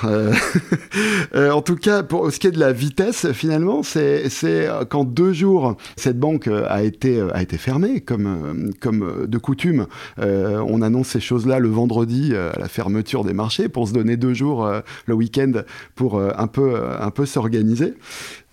en 1.53 1.61
tout 1.61 1.77
cas, 1.77 2.03
pour 2.03 2.29
ce 2.29 2.39
qui 2.39 2.47
est 2.47 2.51
de 2.51 2.59
la 2.59 2.73
vitesse, 2.73 3.31
finalement, 3.31 3.68
c'est 3.83 4.67
qu'en 4.89 5.03
deux 5.03 5.33
jours, 5.33 5.75
cette 5.95 6.19
banque 6.19 6.47
a 6.47 6.83
été, 6.83 7.21
a 7.33 7.41
été 7.41 7.57
fermée, 7.57 8.01
comme, 8.01 9.25
de 9.27 9.37
coutume. 9.37 9.87
on 10.17 10.81
annonce 10.81 11.09
ces 11.09 11.19
choses-là 11.19 11.59
le 11.59 11.69
vendredi 11.69 12.35
à 12.35 12.57
la 12.59 12.67
fermeture 12.67 13.23
des 13.23 13.33
marchés 13.33 13.69
pour 13.69 13.87
se 13.87 13.93
donner 13.93 14.17
deux 14.17 14.33
jours 14.33 14.69
le 15.05 15.13
week-end 15.13 15.51
pour 15.95 16.21
un 16.21 16.47
peu 16.47 17.25
s'organiser. 17.25 17.93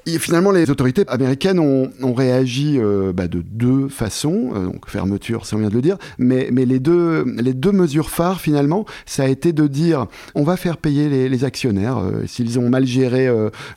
Et 0.09 0.21
finalement, 0.21 0.53
les 0.53 0.71
autorités 0.71 1.03
américaines 1.09 1.59
ont, 1.59 2.15
réagi 2.15 2.79
euh, 2.79 3.13
bah, 3.13 3.27
de 3.27 3.43
deux 3.43 3.89
façons, 3.89 4.53
euh, 4.55 4.67
donc 4.67 4.89
fermeture, 4.89 5.45
c'est 5.45 5.57
on 5.57 5.59
vient 5.59 5.69
de 5.69 5.75
le 5.75 5.83
dire, 5.83 5.99
mais, 6.17 6.49
les, 6.53 6.79
deux, 6.79 7.25
mesures 7.73 8.09
phares, 8.09 8.41
finalement, 8.41 8.87
ça 9.05 9.25
a 9.25 9.27
été 9.27 9.53
de 9.53 9.67
dire 9.67 10.07
on 10.37 10.45
va 10.45 10.57
faire 10.57 10.77
payer 10.77 11.29
les, 11.29 11.45
actionnaires 11.45 11.99
euh, 11.99 12.23
s'ils 12.27 12.61
ont 12.61 12.71
mal 12.71 12.87
géré 12.87 13.29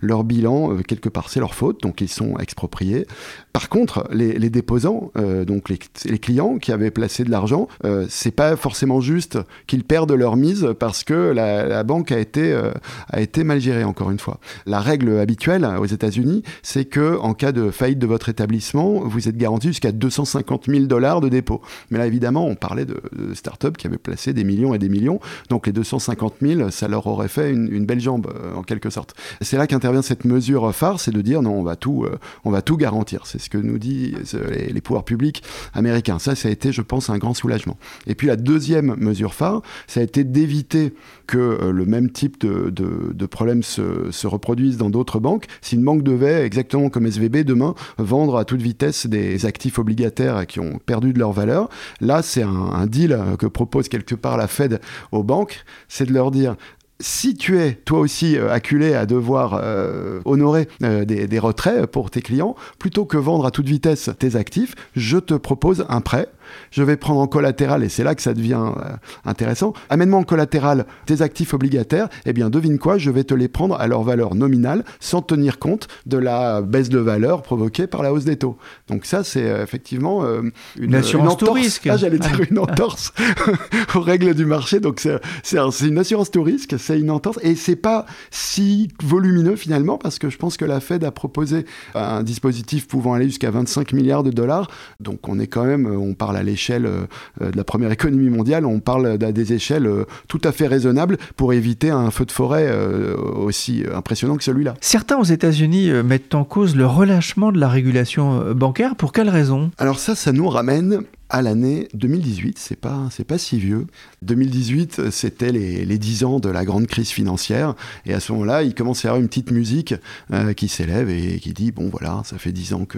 leur 0.01 0.23
bilan, 0.23 0.77
quelque 0.87 1.09
part 1.09 1.29
c'est 1.29 1.39
leur 1.39 1.55
faute, 1.55 1.81
donc 1.81 1.99
ils 1.99 2.09
sont 2.09 2.37
expropriés. 2.37 3.07
Par 3.51 3.67
contre, 3.67 4.07
les, 4.11 4.49
déposants, 4.49 5.11
donc 5.47 5.69
les, 5.69 6.19
clients 6.19 6.57
qui 6.59 6.71
avaient 6.71 6.91
placé 6.91 7.23
de 7.23 7.31
l'argent, 7.31 7.67
c'est 8.07 8.31
pas 8.31 8.55
forcément 8.55 9.01
juste 9.01 9.39
qu'ils 9.67 9.83
perdent 9.83 10.11
leur 10.11 10.35
mise 10.35 10.73
parce 10.79 11.03
que 11.03 11.13
la, 11.13 11.83
banque 11.83 12.11
a 12.11 12.19
été 12.19 13.43
mal 13.43 13.59
gérée, 13.59 13.83
encore 13.83 14.11
une 14.11 14.19
fois. 14.19 14.39
La 14.65 14.79
règle 14.79 15.17
habituelle 15.17 15.67
aux 15.79 15.85
États-Unis, 15.85 16.18
c'est 16.63 16.85
que 16.85 17.17
en 17.17 17.33
cas 17.33 17.51
de 17.51 17.71
faillite 17.71 17.99
de 17.99 18.07
votre 18.07 18.29
établissement, 18.29 18.99
vous 19.01 19.27
êtes 19.27 19.37
garanti 19.37 19.67
jusqu'à 19.67 19.91
250 19.91 20.65
000 20.67 20.85
dollars 20.85 21.21
de 21.21 21.29
dépôt. 21.29 21.61
Mais 21.89 21.97
là, 21.97 22.07
évidemment, 22.07 22.45
on 22.45 22.55
parlait 22.55 22.85
de, 22.85 23.01
de 23.15 23.33
start-up 23.33 23.77
qui 23.77 23.87
avaient 23.87 23.97
placé 23.97 24.33
des 24.33 24.43
millions 24.43 24.73
et 24.73 24.79
des 24.79 24.89
millions. 24.89 25.19
Donc 25.49 25.67
les 25.67 25.73
250 25.73 26.35
000, 26.41 26.69
ça 26.71 26.87
leur 26.87 27.07
aurait 27.07 27.27
fait 27.27 27.51
une, 27.51 27.85
belle 27.85 27.99
jambe, 27.99 28.27
euh, 28.35 28.55
en 28.55 28.63
quelque 28.63 28.89
sorte. 28.89 29.15
C'est 29.41 29.57
là 29.57 29.67
qu'intervient 29.67 30.01
cette 30.01 30.25
mesure 30.25 30.73
phare, 30.73 30.99
c'est 30.99 31.11
de 31.11 31.21
dire 31.21 31.41
non, 31.41 31.53
on 31.53 31.63
va 31.63 31.75
tout, 31.75 32.03
euh, 32.03 32.17
on 32.45 32.51
va 32.51 32.61
tout 32.61 32.77
garantir. 32.77 33.25
C'est 33.25 33.39
ce 33.39 33.49
que 33.49 33.57
nous 33.57 33.77
disent 33.77 34.37
les, 34.49 34.67
les, 34.67 34.81
pouvoirs 34.81 35.03
publics 35.03 35.43
américains. 35.73 36.19
Ça, 36.19 36.35
ça 36.35 36.49
a 36.49 36.51
été, 36.51 36.71
je 36.71 36.81
pense, 36.81 37.09
un 37.09 37.17
grand 37.17 37.33
soulagement. 37.33 37.77
Et 38.07 38.15
puis 38.15 38.27
la 38.27 38.35
deuxième 38.35 38.95
mesure 38.97 39.33
phare, 39.33 39.61
ça 39.87 39.99
a 39.99 40.03
été 40.03 40.23
d'éviter 40.23 40.93
que 41.27 41.37
euh, 41.37 41.71
le 41.71 41.85
même 41.85 42.09
type 42.09 42.39
de, 42.41 42.69
de, 42.69 43.13
de 43.13 43.25
problème 43.25 43.63
se, 43.63 44.11
se 44.11 44.27
reproduise 44.27 44.77
dans 44.77 44.89
d'autres 44.89 45.19
banques. 45.19 45.45
Si 45.61 45.75
une 45.75 45.83
banque 45.83 46.03
devait, 46.09 46.45
exactement 46.45 46.89
comme 46.89 47.05
SVB, 47.05 47.43
demain 47.43 47.75
vendre 47.97 48.37
à 48.37 48.45
toute 48.45 48.61
vitesse 48.61 49.07
des 49.07 49.45
actifs 49.45 49.79
obligataires 49.79 50.47
qui 50.47 50.59
ont 50.59 50.79
perdu 50.85 51.13
de 51.13 51.19
leur 51.19 51.31
valeur. 51.31 51.69
Là, 52.01 52.21
c'est 52.21 52.43
un, 52.43 52.87
deal 52.87 53.17
que 53.37 53.45
propose 53.45 53.89
quelque 53.89 54.15
part 54.15 54.37
la 54.37 54.47
Fed 54.47 54.79
aux 55.11 55.23
banques, 55.23 55.63
c'est 55.87 56.05
de 56.05 56.13
leur 56.13 56.31
dire 56.31 56.55
si 56.99 57.35
tu 57.35 57.59
es 57.59 57.73
toi 57.73 57.99
aussi 57.99 58.37
euh, 58.37 58.51
acculé 58.51 58.93
à 58.93 59.05
devoir 59.05 59.59
euh, 59.61 60.19
honorer 60.25 60.67
euh, 60.83 61.05
des, 61.05 61.27
des, 61.27 61.39
retraits 61.39 61.85
pour 61.85 62.11
tes 62.11 62.21
clients, 62.21 62.55
plutôt 62.77 63.05
que 63.05 63.17
vendre 63.17 63.45
à 63.45 63.51
toute 63.51 63.67
vitesse 63.67 64.09
tes 64.19 64.35
actifs, 64.35 64.75
je 64.95 65.17
te 65.17 65.33
propose 65.33 65.85
un 65.87 66.01
prêt 66.01 66.27
je 66.71 66.83
vais 66.83 66.97
prendre 66.97 67.19
en 67.19 67.27
collatéral, 67.27 67.83
et 67.83 67.89
c'est 67.89 68.03
là 68.03 68.15
que 68.15 68.21
ça 68.21 68.33
devient 68.33 68.63
euh, 68.77 68.91
intéressant, 69.25 69.73
amène-moi 69.89 70.19
en 70.19 70.23
collatéral 70.23 70.85
tes 71.05 71.21
actifs 71.21 71.53
obligataires, 71.53 72.09
eh 72.25 72.33
bien 72.33 72.49
devine 72.49 72.79
quoi, 72.79 72.97
je 72.97 73.11
vais 73.11 73.23
te 73.23 73.33
les 73.33 73.47
prendre 73.47 73.79
à 73.79 73.87
leur 73.87 74.03
valeur 74.03 74.35
nominale 74.35 74.83
sans 74.99 75.21
tenir 75.21 75.59
compte 75.59 75.87
de 76.05 76.17
la 76.17 76.61
baisse 76.61 76.89
de 76.89 76.99
valeur 76.99 77.41
provoquée 77.41 77.87
par 77.87 78.03
la 78.03 78.13
hausse 78.13 78.25
des 78.25 78.37
taux. 78.37 78.57
Donc 78.87 79.05
ça, 79.05 79.23
c'est 79.23 79.49
euh, 79.49 79.63
effectivement 79.63 80.23
euh, 80.23 80.41
une, 80.77 80.83
une 80.85 80.95
assurance 80.95 81.37
tout 81.37 81.51
risque. 81.51 81.87
Ah, 81.87 81.97
j'allais 81.97 82.19
dire 82.19 82.39
une 82.49 82.59
entorse 82.59 83.13
aux 83.95 84.01
règles 84.01 84.33
du 84.33 84.45
marché. 84.45 84.79
Donc 84.79 85.05
c'est 85.43 85.87
une 85.87 85.97
assurance 85.97 86.31
tout 86.31 86.43
risque, 86.43 86.75
c'est 86.77 86.99
une 86.99 87.11
entorse, 87.11 87.39
et 87.41 87.55
c'est 87.55 87.75
pas 87.75 88.05
si 88.31 88.89
volumineux 89.03 89.55
finalement, 89.55 89.97
parce 89.97 90.19
que 90.19 90.29
je 90.29 90.37
pense 90.37 90.57
que 90.57 90.65
la 90.65 90.79
Fed 90.79 91.03
a 91.03 91.11
proposé 91.11 91.65
un 91.95 92.23
dispositif 92.23 92.87
pouvant 92.87 93.13
aller 93.13 93.25
jusqu'à 93.25 93.51
25 93.51 93.93
milliards 93.93 94.23
de 94.23 94.31
dollars. 94.31 94.69
Donc 94.99 95.27
on 95.27 95.39
est 95.39 95.47
quand 95.47 95.65
même, 95.65 95.87
on 95.87 96.13
parle 96.13 96.37
à 96.39 96.43
l'échelle 96.43 96.85
euh, 96.85 97.51
de 97.51 97.57
la 97.57 97.63
première 97.63 97.91
économie 97.91 98.29
mondiale, 98.29 98.65
on 98.65 98.79
parle 98.79 99.17
à 99.21 99.31
des 99.31 99.53
échelles 99.53 99.85
euh, 99.85 100.05
tout 100.27 100.41
à 100.43 100.51
fait 100.51 100.67
raisonnables 100.67 101.17
pour 101.35 101.53
éviter 101.53 101.91
un 101.91 102.09
feu 102.11 102.25
de 102.25 102.31
forêt 102.31 102.67
euh, 102.67 103.15
aussi 103.15 103.83
impressionnant 103.93 104.37
que 104.37 104.43
celui-là. 104.43 104.73
Certains 104.81 105.17
aux 105.17 105.23
États-Unis 105.23 105.91
mettent 106.03 106.33
en 106.33 106.43
cause 106.43 106.75
le 106.75 106.85
relâchement 106.85 107.51
de 107.51 107.59
la 107.59 107.67
régulation 107.67 108.53
bancaire. 108.53 108.95
Pour 108.95 109.11
quelle 109.11 109.29
raison? 109.29 109.71
Alors 109.77 109.99
ça, 109.99 110.15
ça 110.15 110.31
nous 110.31 110.47
ramène 110.47 111.03
à 111.29 111.41
l'année 111.41 111.87
2018. 111.93 112.57
C'est 112.57 112.75
pas, 112.75 113.07
c'est 113.11 113.23
pas 113.23 113.37
si 113.37 113.59
vieux. 113.59 113.85
2018, 114.23 115.11
c'était 115.11 115.51
les, 115.51 115.85
les 115.85 115.97
10 115.97 116.23
ans 116.23 116.39
de 116.39 116.49
la 116.49 116.65
grande 116.65 116.87
crise 116.87 117.09
financière. 117.09 117.75
Et 118.05 118.13
à 118.13 118.19
ce 118.19 118.31
moment-là, 118.31 118.63
il 118.63 118.73
commence 118.73 119.05
à 119.05 119.07
y 119.07 119.09
avoir 119.09 119.21
une 119.21 119.27
petite 119.27 119.51
musique 119.51 119.93
euh, 120.33 120.53
qui 120.53 120.67
s'élève 120.67 121.09
et 121.09 121.39
qui 121.39 121.53
dit 121.53 121.71
bon, 121.71 121.89
voilà, 121.89 122.21
ça 122.25 122.37
fait 122.37 122.51
10 122.51 122.73
ans 122.73 122.85
que, 122.85 122.97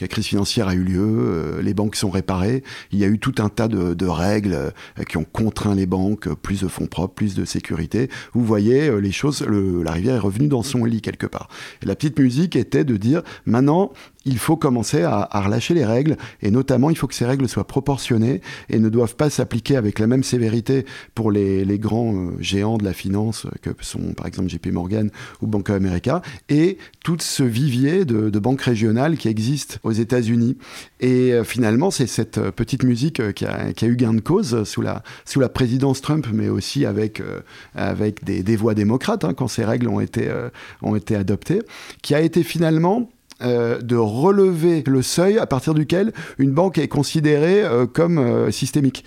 la 0.00 0.08
crise 0.08 0.26
financière 0.26 0.68
a 0.68 0.74
eu 0.74 0.82
lieu, 0.82 1.00
euh, 1.00 1.62
les 1.62 1.74
banques 1.74 1.96
sont 1.96 2.10
réparées. 2.10 2.62
Il 2.92 2.98
y 2.98 3.04
a 3.04 3.08
eu 3.08 3.18
tout 3.18 3.34
un 3.38 3.48
tas 3.48 3.68
de, 3.68 3.94
de 3.94 4.06
règles 4.06 4.54
euh, 4.54 5.04
qui 5.08 5.16
ont 5.16 5.24
contraint 5.24 5.74
les 5.74 5.86
banques, 5.86 6.32
plus 6.34 6.62
de 6.62 6.68
fonds 6.68 6.86
propres, 6.86 7.14
plus 7.14 7.34
de 7.34 7.44
sécurité. 7.44 8.08
Vous 8.34 8.44
voyez, 8.44 8.90
les 9.00 9.12
choses, 9.12 9.42
la 9.42 9.92
rivière 9.92 10.16
est 10.16 10.20
revenue 10.20 10.48
dans 10.48 10.62
son 10.62 10.84
lit 10.84 11.00
quelque 11.00 11.26
part. 11.26 11.48
Et 11.82 11.86
la 11.86 11.94
petite 11.94 12.18
musique 12.18 12.56
était 12.56 12.84
de 12.84 12.96
dire 12.96 13.22
maintenant, 13.46 13.92
il 14.24 14.38
faut 14.38 14.56
commencer 14.56 15.02
à, 15.02 15.28
relâcher 15.32 15.74
les 15.74 15.84
règles, 15.84 16.16
et 16.42 16.50
notamment 16.50 16.90
il 16.90 16.96
faut 16.96 17.06
que 17.06 17.14
ces 17.14 17.24
règles 17.24 17.48
soient 17.48 17.66
proportionnées 17.66 18.40
et 18.68 18.78
ne 18.78 18.88
doivent 18.88 19.16
pas 19.16 19.30
s'appliquer 19.30 19.76
avec 19.76 19.98
la 19.98 20.06
même 20.06 20.22
sévérité 20.22 20.84
pour 21.14 21.30
les, 21.30 21.64
grands 21.78 22.14
euh, 22.14 22.30
géants 22.40 22.76
de 22.76 22.84
la 22.84 22.92
finance 22.92 23.46
que 23.62 23.70
sont 23.80 24.12
par 24.14 24.26
exemple 24.26 24.50
JP 24.50 24.66
Morgan 24.68 25.10
ou 25.40 25.46
Bank 25.46 25.70
of 25.70 25.76
America, 25.76 26.22
et 26.48 26.78
tout 27.04 27.16
ce 27.20 27.42
vivier 27.42 28.04
de, 28.04 28.38
banques 28.40 28.62
régionales 28.62 29.18
qui 29.18 29.28
existe 29.28 29.78
aux 29.82 29.92
États-Unis. 29.92 30.56
Et 31.00 31.32
euh, 31.32 31.44
finalement, 31.44 31.90
c'est 31.90 32.06
cette 32.06 32.38
euh, 32.38 32.50
petite 32.50 32.84
musique 32.84 33.34
qui 33.34 33.44
a, 33.44 33.72
eu 33.82 33.96
gain 33.96 34.14
de 34.14 34.20
cause 34.20 34.64
sous 34.64 34.82
la, 34.82 35.02
sous 35.24 35.40
la 35.40 35.48
présidence 35.48 36.00
Trump, 36.00 36.26
mais 36.32 36.48
aussi 36.48 36.84
avec, 36.84 37.20
euh, 37.20 37.40
avec 37.74 38.24
des, 38.24 38.56
voix 38.56 38.74
démocrates, 38.74 39.24
hein, 39.24 39.34
quand 39.34 39.48
ces 39.48 39.64
règles 39.64 39.88
ont 39.88 40.00
été, 40.00 40.28
euh, 40.28 40.48
ont 40.82 40.96
été 40.96 41.16
adoptées, 41.16 41.62
qui 42.02 42.14
a 42.14 42.20
été 42.20 42.42
finalement 42.42 43.10
euh, 43.42 43.80
de 43.80 43.96
relever 43.96 44.82
le 44.86 45.02
seuil 45.02 45.38
à 45.38 45.46
partir 45.46 45.74
duquel 45.74 46.12
une 46.38 46.50
banque 46.50 46.78
est 46.78 46.88
considérée 46.88 47.62
euh, 47.62 47.86
comme 47.86 48.18
euh, 48.18 48.50
systémique. 48.50 49.04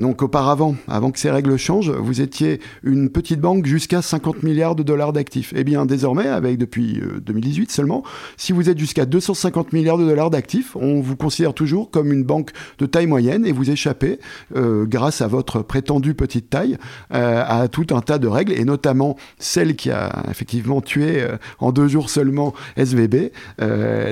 Donc 0.00 0.22
auparavant, 0.22 0.74
avant 0.88 1.10
que 1.10 1.18
ces 1.18 1.30
règles 1.30 1.56
changent, 1.56 1.90
vous 1.90 2.20
étiez 2.20 2.60
une 2.82 3.10
petite 3.10 3.40
banque 3.40 3.66
jusqu'à 3.66 4.02
50 4.02 4.42
milliards 4.42 4.74
de 4.74 4.82
dollars 4.82 5.12
d'actifs. 5.12 5.52
Eh 5.54 5.62
bien 5.62 5.86
désormais, 5.86 6.26
avec 6.26 6.58
depuis 6.58 7.00
2018 7.22 7.70
seulement, 7.70 8.02
si 8.36 8.52
vous 8.52 8.70
êtes 8.70 8.78
jusqu'à 8.78 9.04
250 9.04 9.72
milliards 9.72 9.98
de 9.98 10.04
dollars 10.04 10.30
d'actifs, 10.30 10.74
on 10.76 11.00
vous 11.00 11.16
considère 11.16 11.54
toujours 11.54 11.90
comme 11.90 12.12
une 12.12 12.24
banque 12.24 12.50
de 12.78 12.86
taille 12.86 13.06
moyenne 13.06 13.44
et 13.44 13.52
vous 13.52 13.70
échappez, 13.70 14.18
euh, 14.56 14.86
grâce 14.86 15.20
à 15.20 15.26
votre 15.26 15.62
prétendue 15.62 16.14
petite 16.14 16.50
taille, 16.50 16.78
euh, 17.12 17.42
à 17.46 17.68
tout 17.68 17.86
un 17.90 18.00
tas 18.00 18.18
de 18.18 18.26
règles, 18.26 18.52
et 18.52 18.64
notamment 18.64 19.16
celle 19.38 19.76
qui 19.76 19.90
a 19.90 20.24
effectivement 20.30 20.80
tué 20.80 21.22
euh, 21.22 21.36
en 21.58 21.72
deux 21.72 21.88
jours 21.88 22.10
seulement 22.10 22.54
SVB, 22.76 23.32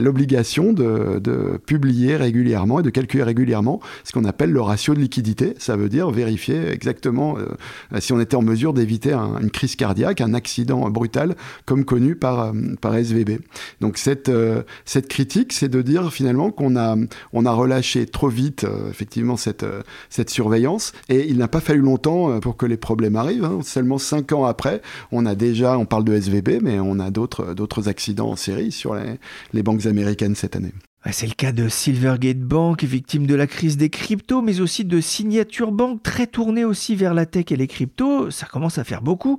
l'obligation 0.01 0.73
de, 0.73 1.59
publier 1.67 2.17
régulièrement 2.17 2.81
et 2.81 2.83
de 2.83 2.91
calculer 2.91 3.23
régulièrement 3.23 3.81
ce 4.05 4.13
qu'on 4.13 4.25
appelle 4.25 4.51
le 4.51 4.61
ratio 4.61 4.95
de 4.95 5.01
liquidité. 5.01 5.55
Veut 5.79 5.89
dire 5.89 6.11
vérifier 6.11 6.69
exactement 6.69 7.37
euh, 7.39 8.01
si 8.01 8.13
on 8.13 8.21
était 8.21 8.37
en 8.37 8.43
mesure 8.43 8.73
d'éviter 8.73 9.13
un, 9.13 9.39
une 9.41 9.51
crise 9.51 9.77
cardiaque, 9.77 10.21
un 10.21 10.35
accident 10.35 10.89
brutal, 10.91 11.37
comme 11.65 11.85
connu 11.85 12.17
par, 12.17 12.41
euh, 12.41 12.53
par 12.81 12.95
SVB. 12.95 13.41
Donc 13.81 13.99
cette, 13.99 14.29
euh, 14.29 14.63
cette 14.85 15.09
critique, 15.09 15.53
c'est 15.53 15.69
de 15.69 15.83
dire 15.83 16.13
finalement 16.13 16.51
qu'on 16.51 16.77
a, 16.77 16.97
on 17.33 17.47
a 17.47 17.53
relâché 17.53 18.07
trop 18.07 18.29
vite 18.29 18.67
effectivement 18.91 19.37
cette, 19.37 19.65
cette 20.11 20.31
surveillance, 20.31 20.93
et 21.09 21.29
il 21.29 21.39
n'a 21.39 21.49
pas 21.49 21.61
fallu 21.61 21.81
longtemps 21.81 22.41
pour 22.41 22.57
que 22.57 22.67
les 22.67 22.77
problèmes 22.77 23.17
arrivent. 23.17 23.45
Hein. 23.45 23.61
Seulement 23.63 23.99
cinq 23.99 24.33
ans 24.33 24.45
après, 24.45 24.83
on 25.13 25.27
a 25.27 25.35
déjà, 25.35 25.79
on 25.79 25.87
parle 25.87 26.05
de 26.05 26.15
SVB, 26.15 26.61
mais 26.63 26.81
on 26.81 26.99
a 26.99 27.11
d'autres 27.11 27.89
accidents 27.89 28.31
en 28.31 28.37
série 28.37 28.73
sur 28.73 28.95
les, 28.95 29.19
les 29.53 29.63
banques 29.63 29.87
américaines 29.87 30.35
cette 30.35 30.57
année. 30.57 30.73
C'est 31.11 31.27
le 31.27 31.33
cas 31.33 31.53
de 31.53 31.71
Silvergate 31.71 32.41
Bank, 32.41 32.85
victime 32.85 33.27
de 33.27 33.35
la 33.35 33.47
crise 33.47 33.79
des 33.79 33.89
cryptos, 33.89 34.43
mais 34.43 34.61
aussi 34.61 34.85
de 34.85 35.01
Signature 35.01 35.73
Bank, 35.73 36.03
très 36.03 36.27
tournée 36.27 36.67
aussi 36.67 36.97
vers 36.97 37.15
la 37.15 37.25
tech 37.25 37.47
et 37.51 37.57
les 37.57 37.67
cryptos. 37.67 38.31
Ça 38.31 38.45
commence 38.45 38.77
à 38.77 38.85
faire 38.85 39.01
beaucoup. 39.01 39.39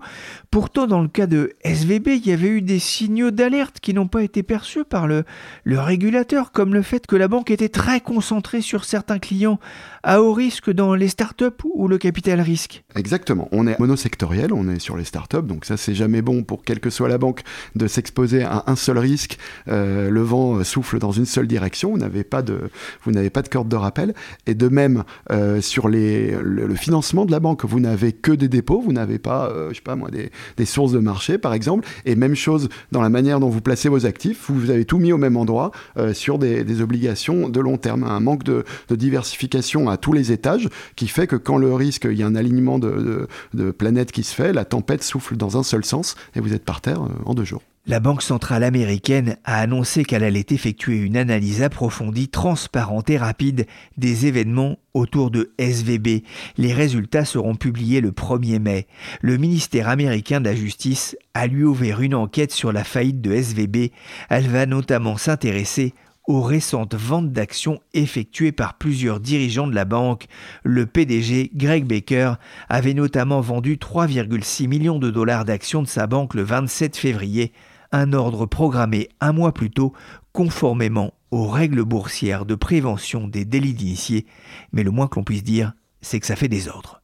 Pourtant, 0.50 0.88
dans 0.88 1.02
le 1.02 1.08
cas 1.08 1.28
de 1.28 1.54
SVB, 1.64 2.08
il 2.08 2.28
y 2.28 2.32
avait 2.32 2.48
eu 2.48 2.62
des 2.64 2.80
signaux 2.80 3.30
d'alerte 3.30 3.80
qui 3.82 3.94
n'ont 3.94 4.08
pas 4.08 4.24
été 4.24 4.42
perçus 4.42 4.84
par 4.84 5.06
le, 5.06 5.26
le 5.64 5.80
régulateur, 5.80 6.52
comme 6.52 6.74
le 6.74 6.82
fait 6.82 7.06
que 7.06 7.16
la 7.16 7.28
banque 7.28 7.52
était 7.52 7.70
très 7.70 8.02
concentrée 8.02 8.62
sur 8.62 8.84
certains 8.84 9.20
clients 9.20 9.60
à 10.02 10.24
haut 10.24 10.34
risque 10.34 10.72
dans 10.72 10.96
les 10.96 11.08
startups 11.08 11.46
ou 11.76 11.88
le 11.88 12.00
capital 12.00 12.42
risque. 12.42 12.84
Exactement. 12.96 13.48
On 13.52 13.68
est 13.68 13.78
monosectoriel, 13.80 14.54
on 14.54 14.68
est 14.70 14.80
sur 14.80 14.98
les 14.98 15.04
startups, 15.04 15.44
donc 15.44 15.66
ça 15.66 15.78
c'est 15.78 15.94
jamais 15.94 16.24
bon 16.24 16.44
pour 16.44 16.64
quelle 16.64 16.80
que 16.80 16.90
soit 16.90 17.10
la 17.10 17.20
banque 17.20 17.42
de 17.76 17.86
s'exposer 17.86 18.42
à 18.42 18.64
un 18.66 18.76
seul 18.76 18.98
risque. 18.98 19.38
Euh, 19.68 20.10
le 20.10 20.22
vent 20.22 20.64
souffle 20.64 20.98
dans 20.98 21.12
une 21.12 21.26
seule 21.26 21.46
direction, 21.46 21.59
vous 21.84 21.98
n'avez 21.98 22.24
pas 22.24 22.42
de, 22.42 22.70
vous 23.04 23.12
n'avez 23.12 23.30
pas 23.30 23.42
de 23.42 23.50
corde 23.50 23.70
de 23.70 23.75
rappel. 23.75 24.13
Et 24.48 24.54
de 24.54 24.68
même 24.68 25.04
euh, 25.32 25.62
sur 25.62 25.88
le, 25.88 26.75
financement 26.75 27.25
de 27.25 27.32
la 27.32 27.39
banque, 27.39 27.66
vous 27.66 27.80
n'avez 27.80 28.12
que 28.12 28.32
des 28.32 28.48
dépôts, 28.48 28.82
vous 28.82 28.94
n'avez 28.94 29.20
pas, 29.20 29.50
euh, 29.50 29.70
je 29.70 29.75
sais 29.75 29.82
pas 29.82 29.96
moi, 29.96 30.10
des, 30.10 30.66
sources 30.66 30.92
de 30.92 31.00
marché 31.00 31.38
par 31.38 31.54
exemple. 31.54 31.88
Et 32.06 32.16
même 32.16 32.36
chose 32.36 32.70
dans 32.92 33.01
la 33.01 33.10
manière 33.10 33.39
dont 33.39 33.50
vous 33.50 33.62
placez 33.62 33.89
vos 33.89 34.06
actifs, 34.06 34.50
vous 34.50 34.70
avez 34.70 34.86
tout 34.86 35.00
mis 35.00 35.12
au 35.12 35.18
même 35.18 35.38
endroit 35.38 35.72
sur 36.13 36.38
des, 36.38 36.82
obligations 36.82 37.50
de 37.50 37.60
long 37.60 37.78
terme. 37.78 38.04
Un 38.04 38.20
manque 38.20 38.44
de, 38.44 38.63
de 38.88 38.96
diversification 38.96 39.89
à 39.89 39.98
tous 39.98 40.13
les 40.13 40.32
étages 40.32 40.70
qui 40.96 41.08
fait 41.08 41.28
que 41.28 41.36
quand 41.36 41.58
le 41.58 41.74
risque, 41.74 42.08
il 42.10 42.18
y 42.18 42.24
a 42.24 42.28
un 42.28 42.36
alignement 42.36 42.80
de, 42.80 43.28
de 43.54 43.72
planètes 43.72 44.12
qui 44.12 44.24
se 44.24 44.34
fait, 44.34 44.54
la 44.54 44.66
tempête 44.66 45.04
souffle 45.04 45.36
dans 45.36 45.58
un 45.58 45.63
seul 45.63 45.84
sens 45.84 46.16
et 46.36 46.39
vous 46.39 46.54
êtes 46.54 46.63
par 46.63 46.82
terre 46.82 47.01
en 47.25 47.34
deux 47.34 47.46
jours. 47.46 47.63
La 47.89 48.00
Banque 48.00 48.22
centrale 48.22 48.63
américaine 48.63 49.38
a 49.46 49.60
annoncé 49.60 50.05
qu'elle 50.05 50.24
allait 50.24 50.46
effectuer 50.51 50.98
une 50.98 51.17
analyse 51.17 51.63
approfondie, 51.63 52.27
transparente 52.27 53.10
et 53.10 53.17
rapide 53.17 53.65
des 53.98 54.27
événements 54.27 54.77
autour 54.93 55.31
de 55.31 55.55
SVB. 55.58 56.22
Les 56.58 56.72
résultats 56.72 57.25
seront 57.25 57.55
publiés 57.55 58.00
le 58.00 58.12
1er 58.12 58.60
mai. 58.60 58.86
Le 59.22 59.38
ministère 59.38 59.89
américain 59.89 60.39
de 60.39 60.46
la 60.46 60.55
Justice 60.55 61.17
a 61.34 61.48
lui 61.48 61.63
ouvert 61.63 62.01
une 62.01 62.13
enquête 62.13 62.51
sur 62.51 62.72
la 62.72 62.84
faillite 62.84 63.22
de 63.22 63.34
SVB. 63.34 63.91
Elle 64.29 64.48
va 64.50 64.67
notamment 64.67 65.17
s'intéresser 65.17 65.96
aux 66.27 66.43
récentes 66.43 66.93
ventes 66.93 67.31
d'actions 67.31 67.79
effectuées 67.96 68.51
par 68.51 68.77
plusieurs 68.77 69.19
dirigeants 69.19 69.65
de 69.65 69.74
la 69.74 69.86
banque. 69.86 70.27
Le 70.63 70.86
PDG, 70.86 71.50
Greg 71.55 71.86
Baker, 71.86 72.34
avait 72.69 72.93
notamment 72.93 73.41
vendu 73.41 73.77
3,6 73.77 74.67
millions 74.67 75.00
de 75.00 75.10
dollars 75.10 75.43
d'actions 75.43 75.81
de 75.81 75.88
sa 75.88 76.05
banque 76.05 76.36
le 76.36 76.43
27 76.43 76.96
février, 76.96 77.51
un 77.91 78.13
ordre 78.13 78.46
programmé 78.46 79.10
un 79.19 79.31
mois 79.31 79.53
plus 79.53 79.72
tôt, 79.72 79.93
conformément 80.31 81.13
aux 81.31 81.48
règles 81.48 81.84
boursières 81.84 82.46
de 82.46 82.55
prévention 82.55 83.27
des 83.27 83.46
délits 83.46 83.74
d'initiés. 83.74 84.25
Mais 84.72 84.84
le 84.84 84.91
moins 84.91 85.08
que 85.08 85.15
l'on 85.17 85.24
puisse 85.24 85.43
dire, 85.43 85.74
c'est 86.01 86.19
que 86.19 86.25
ça 86.25 86.36
fait 86.36 86.48
des 86.48 86.67
ordres. 86.67 87.01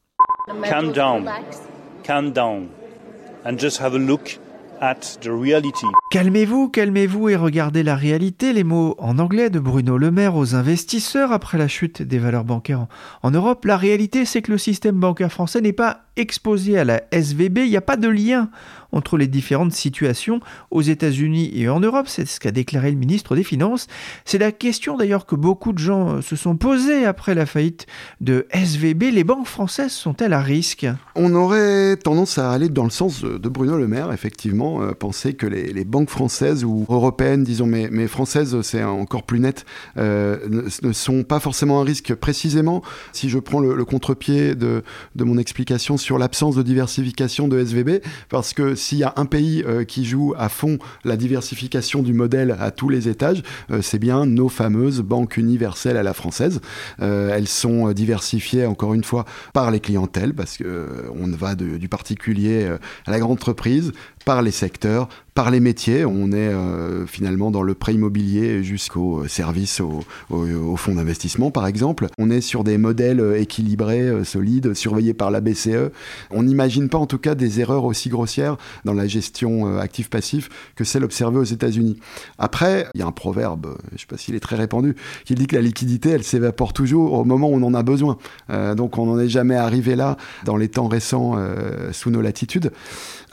Calm 0.63 0.91
down. 0.91 1.29
Calm 2.03 2.31
down. 2.31 2.67
And 3.45 3.57
just 3.59 3.79
have 3.79 3.93
a 3.93 3.99
look 3.99 4.39
Calmez-vous, 6.11 6.69
calmez-vous 6.69 7.29
et 7.29 7.35
regardez 7.35 7.83
la 7.83 7.95
réalité. 7.95 8.53
Les 8.53 8.63
mots 8.63 8.95
en 8.99 9.19
anglais 9.19 9.49
de 9.49 9.59
Bruno 9.59 9.97
Le 9.97 10.11
Maire 10.11 10.35
aux 10.35 10.55
investisseurs 10.55 11.31
après 11.31 11.57
la 11.57 11.67
chute 11.67 12.01
des 12.01 12.19
valeurs 12.19 12.43
bancaires 12.43 12.87
en 13.23 13.31
Europe. 13.31 13.65
La 13.65 13.77
réalité, 13.77 14.25
c'est 14.25 14.41
que 14.41 14.51
le 14.51 14.57
système 14.57 14.99
bancaire 14.99 15.31
français 15.31 15.61
n'est 15.61 15.73
pas 15.73 16.01
exposé 16.17 16.77
à 16.77 16.83
la 16.83 17.01
SVB. 17.11 17.59
Il 17.59 17.69
n'y 17.69 17.77
a 17.77 17.81
pas 17.81 17.97
de 17.97 18.09
lien 18.09 18.49
entre 18.95 19.17
les 19.17 19.27
différentes 19.27 19.73
situations 19.73 20.39
aux 20.71 20.81
États-Unis 20.81 21.51
et 21.53 21.69
en 21.69 21.79
Europe. 21.79 22.07
C'est 22.07 22.25
ce 22.25 22.39
qu'a 22.39 22.51
déclaré 22.51 22.89
le 22.89 22.97
ministre 22.97 23.35
des 23.35 23.43
Finances. 23.43 23.87
C'est 24.23 24.37
la 24.37 24.51
question 24.51 24.97
d'ailleurs 24.97 25.25
que 25.25 25.35
beaucoup 25.35 25.73
de 25.73 25.77
gens 25.77 26.21
se 26.21 26.35
sont 26.35 26.55
posées 26.55 27.05
après 27.05 27.35
la 27.35 27.45
faillite 27.45 27.85
de 28.21 28.47
SVB. 28.51 29.11
Les 29.11 29.23
banques 29.23 29.47
françaises 29.47 29.91
sont-elles 29.91 30.33
à 30.33 30.41
risque? 30.41 30.87
On 31.15 31.35
aurait 31.35 31.97
tendance 31.97 32.37
à 32.37 32.51
aller 32.51 32.69
dans 32.69 32.85
le 32.85 32.89
sens 32.89 33.23
de 33.23 33.49
Bruno 33.49 33.77
Le 33.77 33.87
Maire, 33.87 34.11
effectivement, 34.11 34.81
euh, 34.81 34.91
penser 34.93 35.33
que 35.33 35.45
les, 35.45 35.85
banques 35.85 36.09
françaises 36.09 36.63
ou 36.63 36.85
européennes, 36.89 37.43
disons, 37.43 37.67
mais, 37.67 38.07
françaises, 38.07 38.59
c'est 38.61 38.83
encore 38.83 39.23
plus 39.23 39.39
net, 39.39 39.65
euh, 39.97 40.37
ne, 40.49 40.93
sont 40.93 41.23
pas 41.23 41.39
forcément 41.39 41.81
un 41.81 41.83
risque. 41.83 42.15
Précisément, 42.15 42.81
si 43.11 43.29
je 43.29 43.37
prends 43.39 43.59
le, 43.59 43.85
contre-pied 43.85 44.55
de, 44.55 44.83
de 45.15 45.23
mon 45.23 45.37
explication 45.37 45.97
sur 45.97 46.17
l'absence 46.17 46.55
de 46.55 46.63
diversification 46.63 47.47
de 47.47 47.59
SVB, 47.59 48.01
parce 48.29 48.53
que 48.53 48.75
s'il 48.85 48.99
y 48.99 49.03
a 49.03 49.13
un 49.15 49.25
pays 49.25 49.63
euh, 49.65 49.83
qui 49.83 50.05
joue 50.05 50.35
à 50.37 50.47
fond 50.47 50.77
la 51.03 51.17
diversification 51.17 52.03
du 52.03 52.13
modèle 52.13 52.55
à 52.59 52.69
tous 52.69 52.87
les 52.87 53.09
étages, 53.09 53.41
euh, 53.71 53.81
c'est 53.81 53.97
bien 53.97 54.27
nos 54.27 54.47
fameuses 54.47 55.01
banques 55.01 55.37
universelles 55.37 55.97
à 55.97 56.03
la 56.03 56.13
française. 56.13 56.61
Euh, 57.01 57.35
elles 57.35 57.47
sont 57.47 57.91
diversifiées, 57.93 58.67
encore 58.67 58.93
une 58.93 59.03
fois, 59.03 59.25
par 59.53 59.71
les 59.71 59.79
clientèles, 59.79 60.35
parce 60.35 60.59
qu'on 60.59 61.27
va 61.31 61.55
du 61.55 61.89
particulier 61.89 62.67
à 63.07 63.11
la 63.11 63.19
grande 63.19 63.33
entreprise, 63.33 63.91
par 64.25 64.41
les 64.41 64.51
secteurs, 64.51 65.07
par 65.35 65.51
les 65.51 65.59
métiers. 65.59 66.05
On 66.05 66.31
est 66.31 66.37
euh, 66.37 67.05
finalement 67.05 67.51
dans 67.51 67.61
le 67.61 67.73
prêt 67.75 67.93
immobilier 67.93 68.63
jusqu'au 68.63 69.27
service 69.27 69.81
au, 69.81 70.03
fonds 70.77 70.95
d'investissement, 70.95 71.51
par 71.51 71.67
exemple. 71.67 72.07
On 72.17 72.31
est 72.31 72.41
sur 72.41 72.63
des 72.63 72.77
modèles 72.77 73.19
euh, 73.19 73.39
équilibrés, 73.39 74.01
euh, 74.01 74.23
solides, 74.23 74.73
surveillés 74.73 75.13
par 75.13 75.31
la 75.31 75.41
BCE. 75.41 75.91
On 76.31 76.43
n'imagine 76.43 76.89
pas 76.89 76.97
en 76.97 77.05
tout 77.05 77.17
cas 77.17 77.35
des 77.35 77.59
erreurs 77.59 77.83
aussi 77.83 78.09
grossières 78.09 78.55
dans 78.85 78.93
la 78.93 79.07
gestion 79.07 79.77
actif-passif 79.77 80.49
que 80.75 80.85
celle 80.85 81.03
observée 81.03 81.37
aux 81.37 81.43
États-Unis. 81.43 81.99
Après, 82.39 82.87
il 82.93 83.01
y 83.01 83.03
a 83.03 83.05
un 83.05 83.11
proverbe, 83.11 83.77
je 83.89 83.95
ne 83.95 83.99
sais 83.99 84.05
pas 84.07 84.17
s'il 84.17 84.35
est 84.35 84.39
très 84.39 84.55
répandu, 84.55 84.95
qui 85.25 85.35
dit 85.35 85.47
que 85.47 85.55
la 85.55 85.61
liquidité, 85.61 86.09
elle 86.09 86.23
s'évapore 86.23 86.71
toujours 86.71 87.13
au 87.13 87.25
moment 87.25 87.49
où 87.49 87.55
on 87.55 87.63
en 87.63 87.73
a 87.73 87.83
besoin. 87.83 88.17
donc 88.75 88.97
on 88.97 89.05
n'en 89.05 89.19
est 89.19 89.27
jamais 89.27 89.55
arrivé 89.55 89.95
là 89.95 90.17
dans 90.45 90.55
les 90.55 90.69
temps 90.69 90.87
récents 90.87 91.37
sous 91.91 92.09
nos 92.09 92.21
latitudes. 92.21 92.71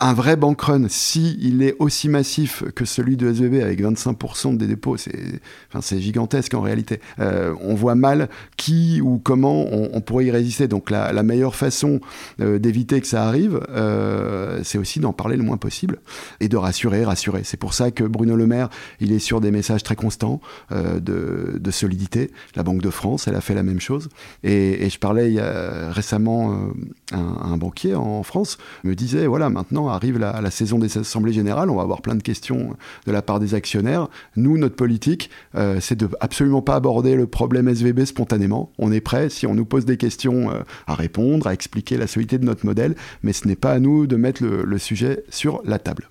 Un 0.00 0.14
vrai 0.14 0.35
bank 0.35 0.61
run, 0.61 0.81
si 0.88 1.38
il 1.40 1.62
est 1.62 1.74
aussi 1.78 2.08
massif 2.08 2.64
que 2.74 2.84
celui 2.84 3.16
de 3.16 3.32
SVB 3.32 3.62
avec 3.62 3.80
25% 3.80 4.56
des 4.56 4.66
dépôts, 4.66 4.96
c'est 4.96 6.00
gigantesque 6.00 6.54
en 6.54 6.60
réalité. 6.60 7.00
Euh, 7.18 7.54
on 7.60 7.74
voit 7.74 7.94
mal 7.94 8.28
qui 8.56 9.00
ou 9.00 9.18
comment 9.18 9.66
on, 9.72 10.00
pourrait 10.00 10.26
y 10.26 10.30
résister. 10.30 10.68
Donc 10.68 10.90
la, 10.90 11.22
meilleure 11.22 11.54
façon 11.54 12.00
euh, 12.40 12.58
d'éviter 12.58 13.00
que 13.00 13.06
ça 13.06 13.24
arrive, 13.24 13.60
euh, 13.70 14.60
c'est 14.64 14.78
aussi 14.78 15.00
d'en 15.00 15.12
parler 15.12 15.36
le 15.36 15.42
moins 15.42 15.56
possible 15.56 15.98
et 16.40 16.48
de 16.48 16.56
rassurer, 16.56 17.04
rassurer. 17.04 17.42
C'est 17.44 17.56
pour 17.56 17.74
ça 17.74 17.90
que 17.90 18.04
Bruno 18.04 18.36
Le 18.36 18.46
Maire, 18.46 18.68
il 19.00 19.12
est 19.12 19.18
sur 19.18 19.40
des 19.40 19.50
messages 19.50 19.82
très 19.82 19.96
constants 19.96 20.40
de, 20.70 21.58
de, 21.58 21.70
solidité. 21.70 22.30
La 22.54 22.62
Banque 22.62 22.82
de 22.82 22.90
France, 22.90 23.28
elle 23.28 23.34
a 23.34 23.40
fait 23.40 23.54
la 23.54 23.62
même 23.62 23.80
chose. 23.80 24.08
Et, 24.42 24.84
et 24.84 24.90
je 24.90 24.98
parlais 24.98 25.28
il 25.28 25.34
y 25.34 25.40
a 25.40 25.90
récemment 25.90 26.72
un, 27.12 27.57
banquier 27.57 27.94
en 27.94 28.22
France 28.22 28.59
me 28.85 28.94
disait 28.94 29.27
voilà 29.27 29.51
maintenant 29.51 29.88
arrive 29.88 30.18
la, 30.18 30.40
la 30.40 30.51
saison 30.51 30.79
des 30.79 30.98
assemblées 30.98 31.33
générales, 31.33 31.70
on 31.70 31.77
va 31.77 31.83
avoir 31.83 32.03
plein 32.03 32.14
de 32.14 32.22
questions 32.22 32.77
de 33.07 33.12
la 33.12 33.22
part 33.22 33.40
des 33.40 33.55
actionnaires. 33.55 34.09
Nous, 34.37 34.59
notre 34.59 34.77
politique, 34.77 35.31
euh, 35.55 35.79
c'est 35.81 35.96
de 35.96 36.09
absolument 36.20 36.62
pas 36.62 36.77
aborder 36.77 37.14
le 37.14 37.27
problème 37.27 37.68
SVB 37.68 38.05
spontanément. 38.05 38.70
On 38.79 38.92
est 38.92 39.01
prêt, 39.01 39.29
si 39.29 39.46
on 39.46 39.55
nous 39.55 39.64
pose 39.64 39.85
des 39.85 39.96
questions, 39.96 40.51
euh, 40.51 40.61
à 40.87 40.94
répondre, 40.94 41.46
à 41.46 41.53
expliquer 41.53 41.96
la 41.96 42.07
solidité 42.07 42.38
de 42.38 42.44
notre 42.44 42.66
modèle, 42.66 42.94
mais 43.22 43.33
ce 43.33 43.46
n'est 43.46 43.57
pas 43.57 43.72
à 43.72 43.79
nous 43.79 44.07
de 44.07 44.16
mettre 44.16 44.42
le, 44.42 44.64
le 44.64 44.79
sujet 44.79 45.25
sur 45.31 45.61
la 45.64 45.79
table. 45.79 46.09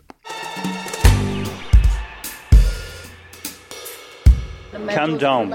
Calm 4.88 5.18
down. 5.18 5.54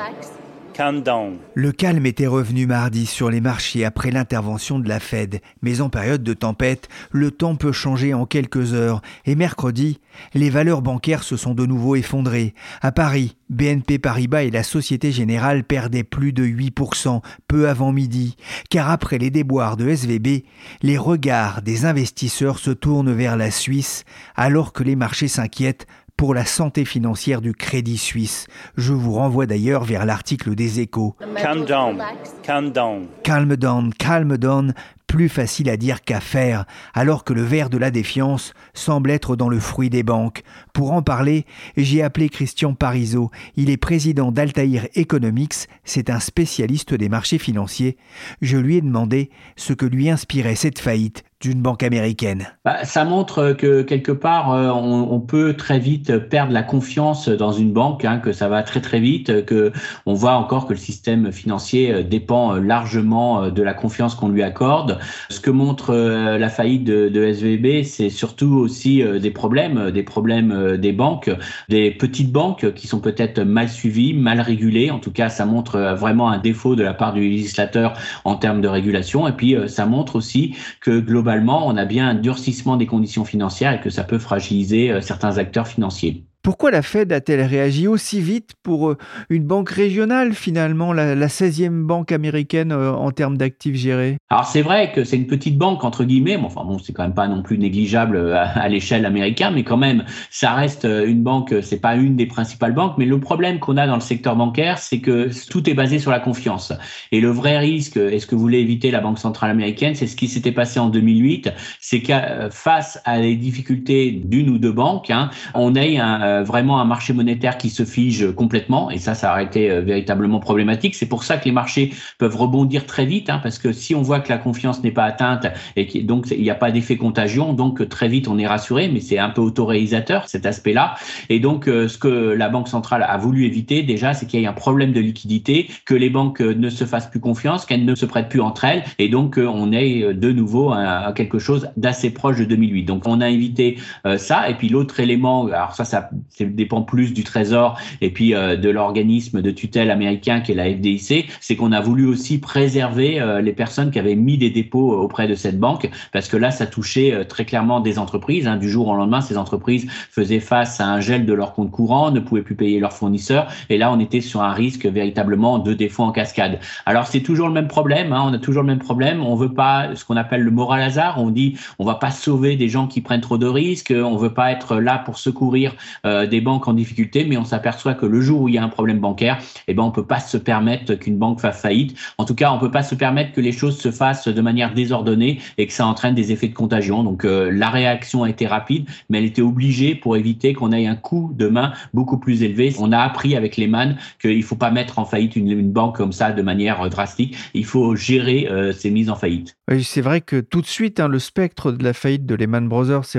Le 1.55 1.73
calme 1.73 2.05
était 2.05 2.27
revenu 2.27 2.67
mardi 2.67 3.07
sur 3.07 3.31
les 3.31 3.41
marchés 3.41 3.85
après 3.85 4.11
l'intervention 4.11 4.79
de 4.79 4.89
la 4.89 5.01
Fed, 5.01 5.41
mais 5.63 5.81
en 5.81 5.89
période 5.89 6.23
de 6.23 6.35
tempête, 6.35 6.89
le 7.11 7.31
temps 7.31 7.57
peut 7.57 7.73
changer 7.73 8.13
en 8.13 8.27
quelques 8.27 8.75
heures. 8.75 9.01
Et 9.25 9.37
mercredi, 9.37 10.01
les 10.35 10.51
valeurs 10.51 10.83
bancaires 10.83 11.23
se 11.23 11.37
sont 11.37 11.55
de 11.55 11.65
nouveau 11.65 11.97
effondrées. 11.97 12.53
À 12.83 12.93
Paris, 12.93 13.37
BNP 13.49 13.99
Paribas 13.99 14.43
et 14.43 14.51
la 14.51 14.63
Société 14.63 15.13
Générale 15.13 15.65
perdaient 15.65 16.05
plus 16.05 16.35
de 16.35 16.45
8% 16.45 17.23
peu 17.49 17.69
avant 17.69 17.93
midi, 17.93 18.37
car 18.69 18.91
après 18.91 19.17
les 19.17 19.31
déboires 19.31 19.79
de 19.79 19.89
SVB, 19.89 20.45
les 20.83 20.99
regards 20.99 21.63
des 21.63 21.87
investisseurs 21.87 22.59
se 22.59 22.71
tournent 22.71 23.15
vers 23.15 23.39
la 23.39 23.51
Suisse 23.51 24.05
alors 24.35 24.75
que 24.75 24.83
les 24.83 24.97
marchés 24.97 25.29
s'inquiètent 25.29 25.87
pour 26.17 26.35
la 26.35 26.45
santé 26.45 26.85
financière 26.85 27.41
du 27.41 27.53
Crédit 27.53 27.99
Suisse. 27.99 28.47
Je 28.77 28.93
vous 28.93 29.13
renvoie 29.13 29.47
d'ailleurs 29.47 29.85
vers 29.85 30.07
l'article 30.07 30.55
des 30.55 30.81
échos. 30.81 31.15
Calm 31.37 31.65
down, 31.65 32.03
calm 32.43 32.71
down. 32.71 33.07
Calm 33.23 33.57
down, 33.57 33.93
calm 33.95 34.37
down. 34.37 34.75
Plus 35.07 35.29
facile 35.29 35.71
à 35.71 35.77
dire 35.77 36.03
qu'à 36.03 36.21
faire, 36.21 36.65
alors 36.93 37.23
que 37.23 37.33
le 37.33 37.43
verre 37.43 37.71
de 37.71 37.79
la 37.79 37.91
défiance 37.91 38.53
semble 38.75 39.11
être 39.11 39.37
dans 39.37 39.49
le 39.49 39.61
fruit 39.61 39.89
des 39.89 40.03
banques. 40.03 40.43
Pour 40.73 40.93
en 40.93 41.03
parler, 41.03 41.47
j'ai 41.77 42.03
appelé 42.03 42.29
Christian 42.29 42.75
Parizeau. 42.75 43.31
Il 43.57 43.71
est 43.71 43.77
président 43.77 44.33
d'Altair 44.33 44.89
Economics, 44.95 45.69
c'est 45.85 46.11
un 46.11 46.21
spécialiste 46.21 46.93
des 46.93 47.09
marchés 47.09 47.39
financiers. 47.39 47.97
Je 48.43 48.59
lui 48.59 48.77
ai 48.77 48.81
demandé 48.81 49.31
ce 49.55 49.73
que 49.73 49.87
lui 49.87 50.11
inspirait 50.11 50.57
cette 50.57 50.81
faillite 50.81 51.25
d'une 51.41 51.61
banque 51.61 51.83
américaine 51.83 52.47
bah, 52.65 52.85
Ça 52.85 53.05
montre 53.05 53.53
que 53.53 53.83
quelque 53.83 54.13
part, 54.13 54.53
euh, 54.53 54.71
on, 54.71 55.21
peut 55.21 55.55
très 55.55 55.79
vite 55.79 56.17
perdre 56.29 56.53
la 56.53 56.63
confiance 56.63 57.29
dans 57.29 57.53
une 57.53 57.73
banque, 57.73 58.05
hein, 58.05 58.19
que 58.19 58.33
ça 58.33 58.49
va 58.49 58.63
très 58.63 58.81
très 58.81 59.01
vite, 59.01 59.45
que 59.45 59.73
on 60.07 60.15
voit 60.15 60.35
encore 60.35 60.67
que 60.67 60.73
le 60.73 60.79
système 60.79 61.33
financier 61.33 61.93
euh, 61.93 62.03
dépend 62.03 62.55
euh, 62.55 62.61
largement 62.61 63.51
de 63.51 63.63
la 63.63 63.75
confiance 63.75 64.15
qu'on 64.15 64.29
lui 64.29 64.43
accorde. 64.43 64.96
Ce 65.31 65.41
que 65.41 65.51
montre 65.51 65.95
la 65.95 66.49
faillite 66.49 66.85
de, 66.85 67.09
de 67.09 67.25
SVB, 67.25 67.85
c'est 67.85 68.11
surtout 68.11 68.55
aussi 68.55 69.03
des 69.03 69.31
problèmes, 69.31 69.91
des 69.91 70.03
problèmes 70.03 70.77
des 70.77 70.93
banques, 70.93 71.31
des 71.69 71.91
petites 71.91 72.33
banques 72.33 72.73
qui 72.75 72.87
sont 72.87 73.01
peut-être 73.01 73.41
mal 73.41 73.69
suivies, 73.69 74.15
mal 74.15 74.41
régulées. 74.41 74.91
En 74.91 74.99
tout 74.99 75.13
cas, 75.13 75.29
ça 75.29 75.47
montre 75.47 75.79
vraiment 75.99 76.31
un 76.31 76.39
défaut 76.39 76.77
de 76.77 76.83
la 76.83 76.95
part 76.95 77.13
du 77.13 77.21
législateur 77.21 77.95
en 78.25 78.37
termes 78.37 78.61
de 78.61 78.69
régulation. 78.69 79.27
Et 79.29 79.33
puis, 79.33 79.57
ça 79.69 79.87
montre 79.87 80.17
aussi 80.17 80.55
que 80.81 81.01
globalement, 81.01 81.67
on 81.67 81.77
a 81.77 81.85
bien 81.85 82.09
un 82.09 82.15
durcissement 82.15 82.77
des 82.77 82.87
conditions 82.87 83.25
financières 83.25 83.75
et 83.75 83.81
que 83.81 83.91
ça 83.91 84.05
peut 84.05 84.19
fragiliser 84.19 84.91
euh, 84.91 85.01
certains 85.01 85.39
acteurs 85.39 85.69
financiers. 85.69 86.26
Pourquoi 86.47 86.71
la 86.71 86.83
Fed 86.83 87.13
a-t-elle 87.13 87.43
réagi 87.43 87.89
aussi 87.89 88.21
vite 88.21 88.53
pour 88.63 88.91
euh, 88.91 88.97
une 89.31 89.43
banque 89.43 89.69
régionale 89.69 90.33
finalement, 90.33 90.93
la, 90.93 91.17
16e 91.27 91.83
banque 91.83 92.13
américaine 92.13 92.71
euh, 92.71 92.93
en 92.93 93.11
termes 93.11 93.37
d'actifs 93.37 93.75
gérés? 93.75 94.19
Alors 94.31 94.45
c'est 94.45 94.63
vrai 94.63 94.93
que 94.93 95.03
c'est 95.03 95.17
une 95.17 95.27
petite 95.27 95.59
banque 95.59 95.83
entre 95.83 96.05
guillemets, 96.05 96.39
bon, 96.39 96.47
enfin 96.47 96.63
bon, 96.65 96.79
c'est 96.79 96.93
quand 96.93 97.03
même 97.03 97.15
pas 97.15 97.27
non 97.27 97.43
plus 97.43 97.59
négligeable 97.59 98.15
euh, 98.15 98.37
à, 98.37 98.69
l'échelle 98.69 99.07
américaine, 99.07 99.55
mais 99.57 99.65
quand 99.65 99.77
même, 99.77 100.05
ça 100.31 100.53
reste 100.53 100.85
une 100.85 101.25
banque, 101.25 101.53
c'est 101.63 101.81
pas 101.81 101.97
une 101.97 102.15
des 102.15 102.27
principales 102.27 102.75
banques, 102.75 102.95
mais 102.97 103.07
le 103.07 103.19
problème 103.19 103.59
qu'on 103.59 103.77
a 103.77 103.89
dans 103.89 103.97
le 103.97 104.01
secteur 104.01 104.37
bancaire, 104.37 104.79
c'est 104.79 105.01
que 105.01 105.31
tout 105.51 105.69
est 105.69 105.75
basé 105.75 105.99
sur 105.99 106.13
la 106.13 106.21
confiance. 106.21 106.73
Et 107.11 107.21
le 107.21 107.31
vrai 107.31 107.59
risque, 107.59 107.97
est 107.97 108.21
ce 108.21 108.27
que 108.29 108.37
voulait 108.37 108.61
éviter 108.61 108.93
la 108.93 109.01
Banque 109.01 109.19
centrale 109.19 109.51
américaine, 109.51 109.97
c'est 109.97 110.07
ce 110.07 110.15
qui 110.15 110.29
s'était 110.29 110.53
passé 110.53 110.79
en 110.79 110.91
2008, 110.91 111.53
c'est 111.81 112.03
qu'à 112.03 112.51
face 112.51 113.01
à 113.05 113.19
les 113.19 113.35
difficultés 113.35 114.13
d'une 114.13 114.49
ou 114.49 114.59
deux 114.59 114.71
banques, 114.71 115.11
hein, 115.11 115.31
on 115.53 115.75
ait 115.75 115.99
un 115.99 116.36
euh, 116.37 116.43
vraiment 116.43 116.81
un 116.81 116.85
marché 116.85 117.13
monétaire 117.13 117.59
qui 117.59 117.71
se 117.71 117.85
fige 117.85 118.33
complètement, 118.33 118.91
et 118.91 118.99
ça, 118.99 119.15
ça 119.15 119.33
a 119.33 119.43
été 119.43 119.71
euh, 119.71 119.81
véritablement 119.81 120.41
problématique. 120.41 120.95
C'est 120.95 121.07
pour 121.07 121.25
ça 121.25 121.37
que 121.37 121.45
les 121.45 121.53
marchés 121.53 121.93
peuvent 122.19 122.37
rebondir 122.37 122.87
très 122.87 123.07
vite, 123.07 123.31
hein, 123.31 123.41
parce 123.43 123.59
que 123.59 123.73
si 123.73 123.95
on 123.95 124.03
voit 124.03 124.21
que 124.21 124.29
la 124.29 124.39
confiance 124.39 124.83
n'est 124.83 124.91
pas 124.91 125.05
atteinte 125.05 125.47
et 125.77 125.87
que, 125.87 125.99
donc 125.99 126.31
n'y 126.31 126.51
a 126.51 126.55
pas 126.55 126.71
d'effet 126.71 126.97
contagion, 126.97 127.53
donc 127.53 127.89
très 127.89 128.09
vite 128.09 128.29
on 128.29 128.39
est 128.39 128.47
rassuré, 128.47 128.89
mais 128.93 129.01
c'est 129.01 129.19
un 129.19 129.31
peu 129.31 129.41
autoréalisateur 129.41 130.29
cet 130.29 130.47
aspect-là. 130.47 130.95
Et 131.29 131.41
donc 131.41 131.69
euh, 131.69 131.89
ce 131.89 131.99
que 131.99 132.09
la 132.09 132.49
Banque 132.49 132.69
centrale 132.69 133.05
a 133.07 133.17
voulu 133.17 133.45
éviter 133.45 133.83
déjà, 133.83 134.15
c'est 134.15 134.27
qu'il 134.27 134.41
y 134.41 134.45
ait 134.45 134.47
un 134.47 134.53
problème 134.53 134.93
de 134.93 135.01
liquidité, 135.01 135.69
que 135.85 135.95
les 135.95 136.11
banques 136.11 136.41
ne 136.41 136.69
se 136.69 136.85
fassent 136.85 137.11
plus 137.11 137.21
confiance, 137.21 137.67
qu'elles 137.67 137.85
ne 137.85 137.95
se 137.95 138.07
prêtent 138.07 138.29
plus 138.29 138.41
entre 138.41 138.65
elles, 138.65 138.85
et 138.99 139.09
donc 139.09 139.39
on 139.39 139.73
est 139.73 140.15
de 140.15 140.33
nouveau 140.33 140.73
à, 140.73 141.13
quelque 141.15 141.39
chose 141.39 141.69
d'assez 141.77 142.11
proche 142.11 142.39
de 142.39 142.45
2008. 142.45 142.85
Donc 142.85 143.07
on 143.07 143.21
a 143.21 143.29
évité 143.29 143.79
ça, 144.17 144.49
et 144.49 144.55
puis 144.55 144.69
l'autre 144.69 145.01
élément, 145.01 145.47
alors 145.47 145.75
ça 145.75 145.85
ça 145.85 146.11
dépend 146.41 146.83
plus 146.83 147.13
du 147.13 147.25
Trésor 147.25 147.79
et 148.01 148.11
puis 148.11 148.35
euh, 148.35 148.57
de 148.57 148.71
l'organisme 148.71 149.43
de 149.43 149.51
tutelle 149.51 149.91
américain 149.91 150.41
qui 150.41 150.53
est 150.53 150.55
la 150.55 150.71
FDIC, 150.71 151.29
c'est 151.41 151.57
qu'on 151.57 151.73
a 151.73 151.81
voulu 151.81 152.07
aussi 152.07 152.39
préserver 152.39 153.21
euh, 153.21 153.41
les 153.41 153.53
personnes 153.53 153.91
qui 153.91 153.99
avaient 153.99 154.15
mis 154.15 154.39
des 154.39 154.51
dépôts 154.51 154.93
euh, 154.93 154.97
auprès 154.97 155.29
de 155.29 155.35
cette 155.35 155.59
banque, 155.59 155.91
parce 156.13 156.29
que 156.29 156.37
là, 156.37 156.51
ça 156.51 156.67
touchait 156.67 157.25
très 157.27 157.45
clairement 157.45 157.81
des 157.81 157.99
entreprises. 157.99 158.47
Hein. 158.47 158.57
Du 158.57 158.69
jour 158.69 158.89
au 158.89 158.97
lendemain, 158.97 159.21
ces 159.21 159.39
entreprises 159.39 159.87
faisaient 160.11 160.41
face 160.41 160.81
à 160.81 160.87
un 160.87 161.01
gel 161.01 161.27
de 161.27 161.33
leurs 161.33 161.53
comptes 161.53 161.71
courants, 161.71 162.11
ne 162.11 162.21
pouvaient 162.21 162.43
plus 162.43 162.55
payer 162.55 162.81
leurs 162.81 162.93
fournisseurs, 162.93 163.47
et 163.69 163.79
là, 163.79 163.93
on 163.93 164.01
était 164.01 164.21
sur 164.21 164.43
un 164.43 164.53
risque 164.53 164.87
véritablement 164.87 165.59
de 165.59 165.73
défaut 165.73 166.03
en 166.03 166.13
cascade. 166.13 166.59
Alors, 166.85 167.07
c'est 167.07 167.21
toujours 167.21 167.49
le 167.49 167.55
même 167.55 167.69
problème, 167.69 168.13
hein. 168.13 168.25
on 168.27 168.33
a 168.33 168.39
toujours 168.39 168.63
le 168.63 168.69
même 168.69 168.79
problème, 168.79 169.25
on 169.25 169.35
veut 169.35 169.53
pas 169.53 169.95
ce 169.95 170.05
qu'on 170.05 170.17
appelle 170.17 170.43
le 170.43 170.51
moral 170.51 170.83
hasard, 170.83 171.21
on 171.21 171.31
dit 171.31 171.57
on 171.79 171.85
va 171.85 171.95
pas 171.95 172.11
sauver 172.11 172.57
des 172.57 172.69
gens 172.69 172.87
qui 172.87 173.01
prennent 173.01 173.21
trop 173.21 173.39
de 173.39 173.47
risques, 173.47 173.93
on 173.95 174.17
veut 174.17 174.33
pas 174.33 174.53
être 174.53 174.77
là 174.77 174.99
pour 174.99 175.19
secourir 175.19 175.75
euh, 176.05 176.16
des 176.25 176.41
banques 176.41 176.69
en 176.69 176.73
difficulté, 176.73 177.27
mais 177.29 177.37
on 177.37 177.45
s'aperçoit 177.45 177.95
que 177.95 178.07
le 178.07 178.21
jour 178.21 178.43
où 178.43 178.49
il 178.49 178.55
y 178.55 178.59
a 178.59 178.65
un 178.65 178.69
problème 178.69 179.01
bancaire, 179.01 179.39
eh 179.69 179.75
ben 179.75 179.83
on 179.83 179.91
peut 179.91 180.07
pas 180.07 180.21
se 180.21 180.37
permettre 180.37 180.95
qu'une 180.95 181.19
banque 181.19 181.41
fasse 181.41 181.61
faillite. 181.61 181.97
En 182.19 182.25
tout 182.25 182.35
cas, 182.35 182.53
on 182.53 182.59
peut 182.59 182.71
pas 182.71 182.83
se 182.83 182.95
permettre 182.95 183.33
que 183.33 183.41
les 183.41 183.53
choses 183.53 183.79
se 183.79 183.91
fassent 183.91 184.29
de 184.29 184.41
manière 184.41 184.73
désordonnée 184.75 185.41
et 185.59 185.67
que 185.67 185.73
ça 185.73 185.87
entraîne 185.87 186.15
des 186.15 186.33
effets 186.33 186.49
de 186.49 186.55
contagion. 186.55 187.03
Donc 187.03 187.25
euh, 187.25 187.51
la 187.51 187.71
réaction 187.71 188.23
a 188.23 188.31
été 188.31 188.47
rapide, 188.47 188.87
mais 189.09 189.19
elle 189.19 189.25
était 189.25 189.43
obligée 189.43 189.95
pour 189.95 190.17
éviter 190.17 190.53
qu'on 190.55 190.73
ait 190.73 190.87
un 190.87 190.97
coût 190.97 191.33
de 191.35 191.49
main 191.49 191.73
beaucoup 191.95 192.19
plus 192.19 192.43
élevé. 192.43 192.75
On 192.79 192.93
a 192.93 192.99
appris 192.99 193.37
avec 193.37 193.57
Lehman 193.57 193.97
qu'il 194.21 194.43
faut 194.43 194.57
pas 194.57 194.71
mettre 194.71 194.99
en 194.99 195.05
faillite 195.05 195.37
une, 195.37 195.57
banque 195.67 195.97
comme 195.97 196.13
ça 196.13 196.33
de 196.33 196.43
manière 196.43 196.83
euh, 196.83 196.89
drastique. 196.89 197.37
Il 197.55 197.65
faut 197.65 197.97
gérer 197.97 198.49
ces 198.73 198.91
mises 198.91 199.11
en 199.11 199.17
faillite. 199.17 199.57
Oui, 199.71 199.83
c'est 199.83 200.01
vrai 200.01 200.21
que 200.21 200.41
tout 200.41 200.61
de 200.61 200.67
suite, 200.67 201.01
hein, 201.01 201.09
le 201.09 201.19
spectre 201.19 201.73
de 201.73 201.83
la 201.83 201.93
faillite 201.93 202.27
de 202.27 202.35
Lehman 202.35 202.69
Brothers 202.69 203.05
est 203.15 203.19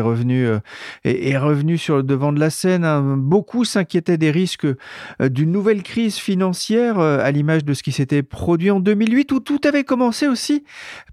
revenu 1.37 1.77
sur 1.77 1.97
le 1.97 2.03
devant 2.03 2.31
de 2.31 2.39
la 2.39 2.49
scène. 2.49 2.76
Hein. 2.83 3.17
Beaucoup 3.17 3.65
s'inquiétaient 3.65 4.17
des 4.17 4.31
risques 4.31 4.65
euh, 4.65 5.29
d'une 5.29 5.51
nouvelle 5.51 5.83
crise 5.83 6.15
financière, 6.15 6.99
euh, 6.99 7.19
à 7.21 7.31
l'image 7.31 7.65
de 7.65 7.73
ce 7.73 7.83
qui 7.83 7.91
s'était 7.91 8.23
produit 8.23 8.71
en 8.71 8.79
2008, 8.79 9.31
où 9.31 9.39
tout 9.39 9.61
avait 9.63 9.83
commencé 9.83 10.27
aussi 10.27 10.63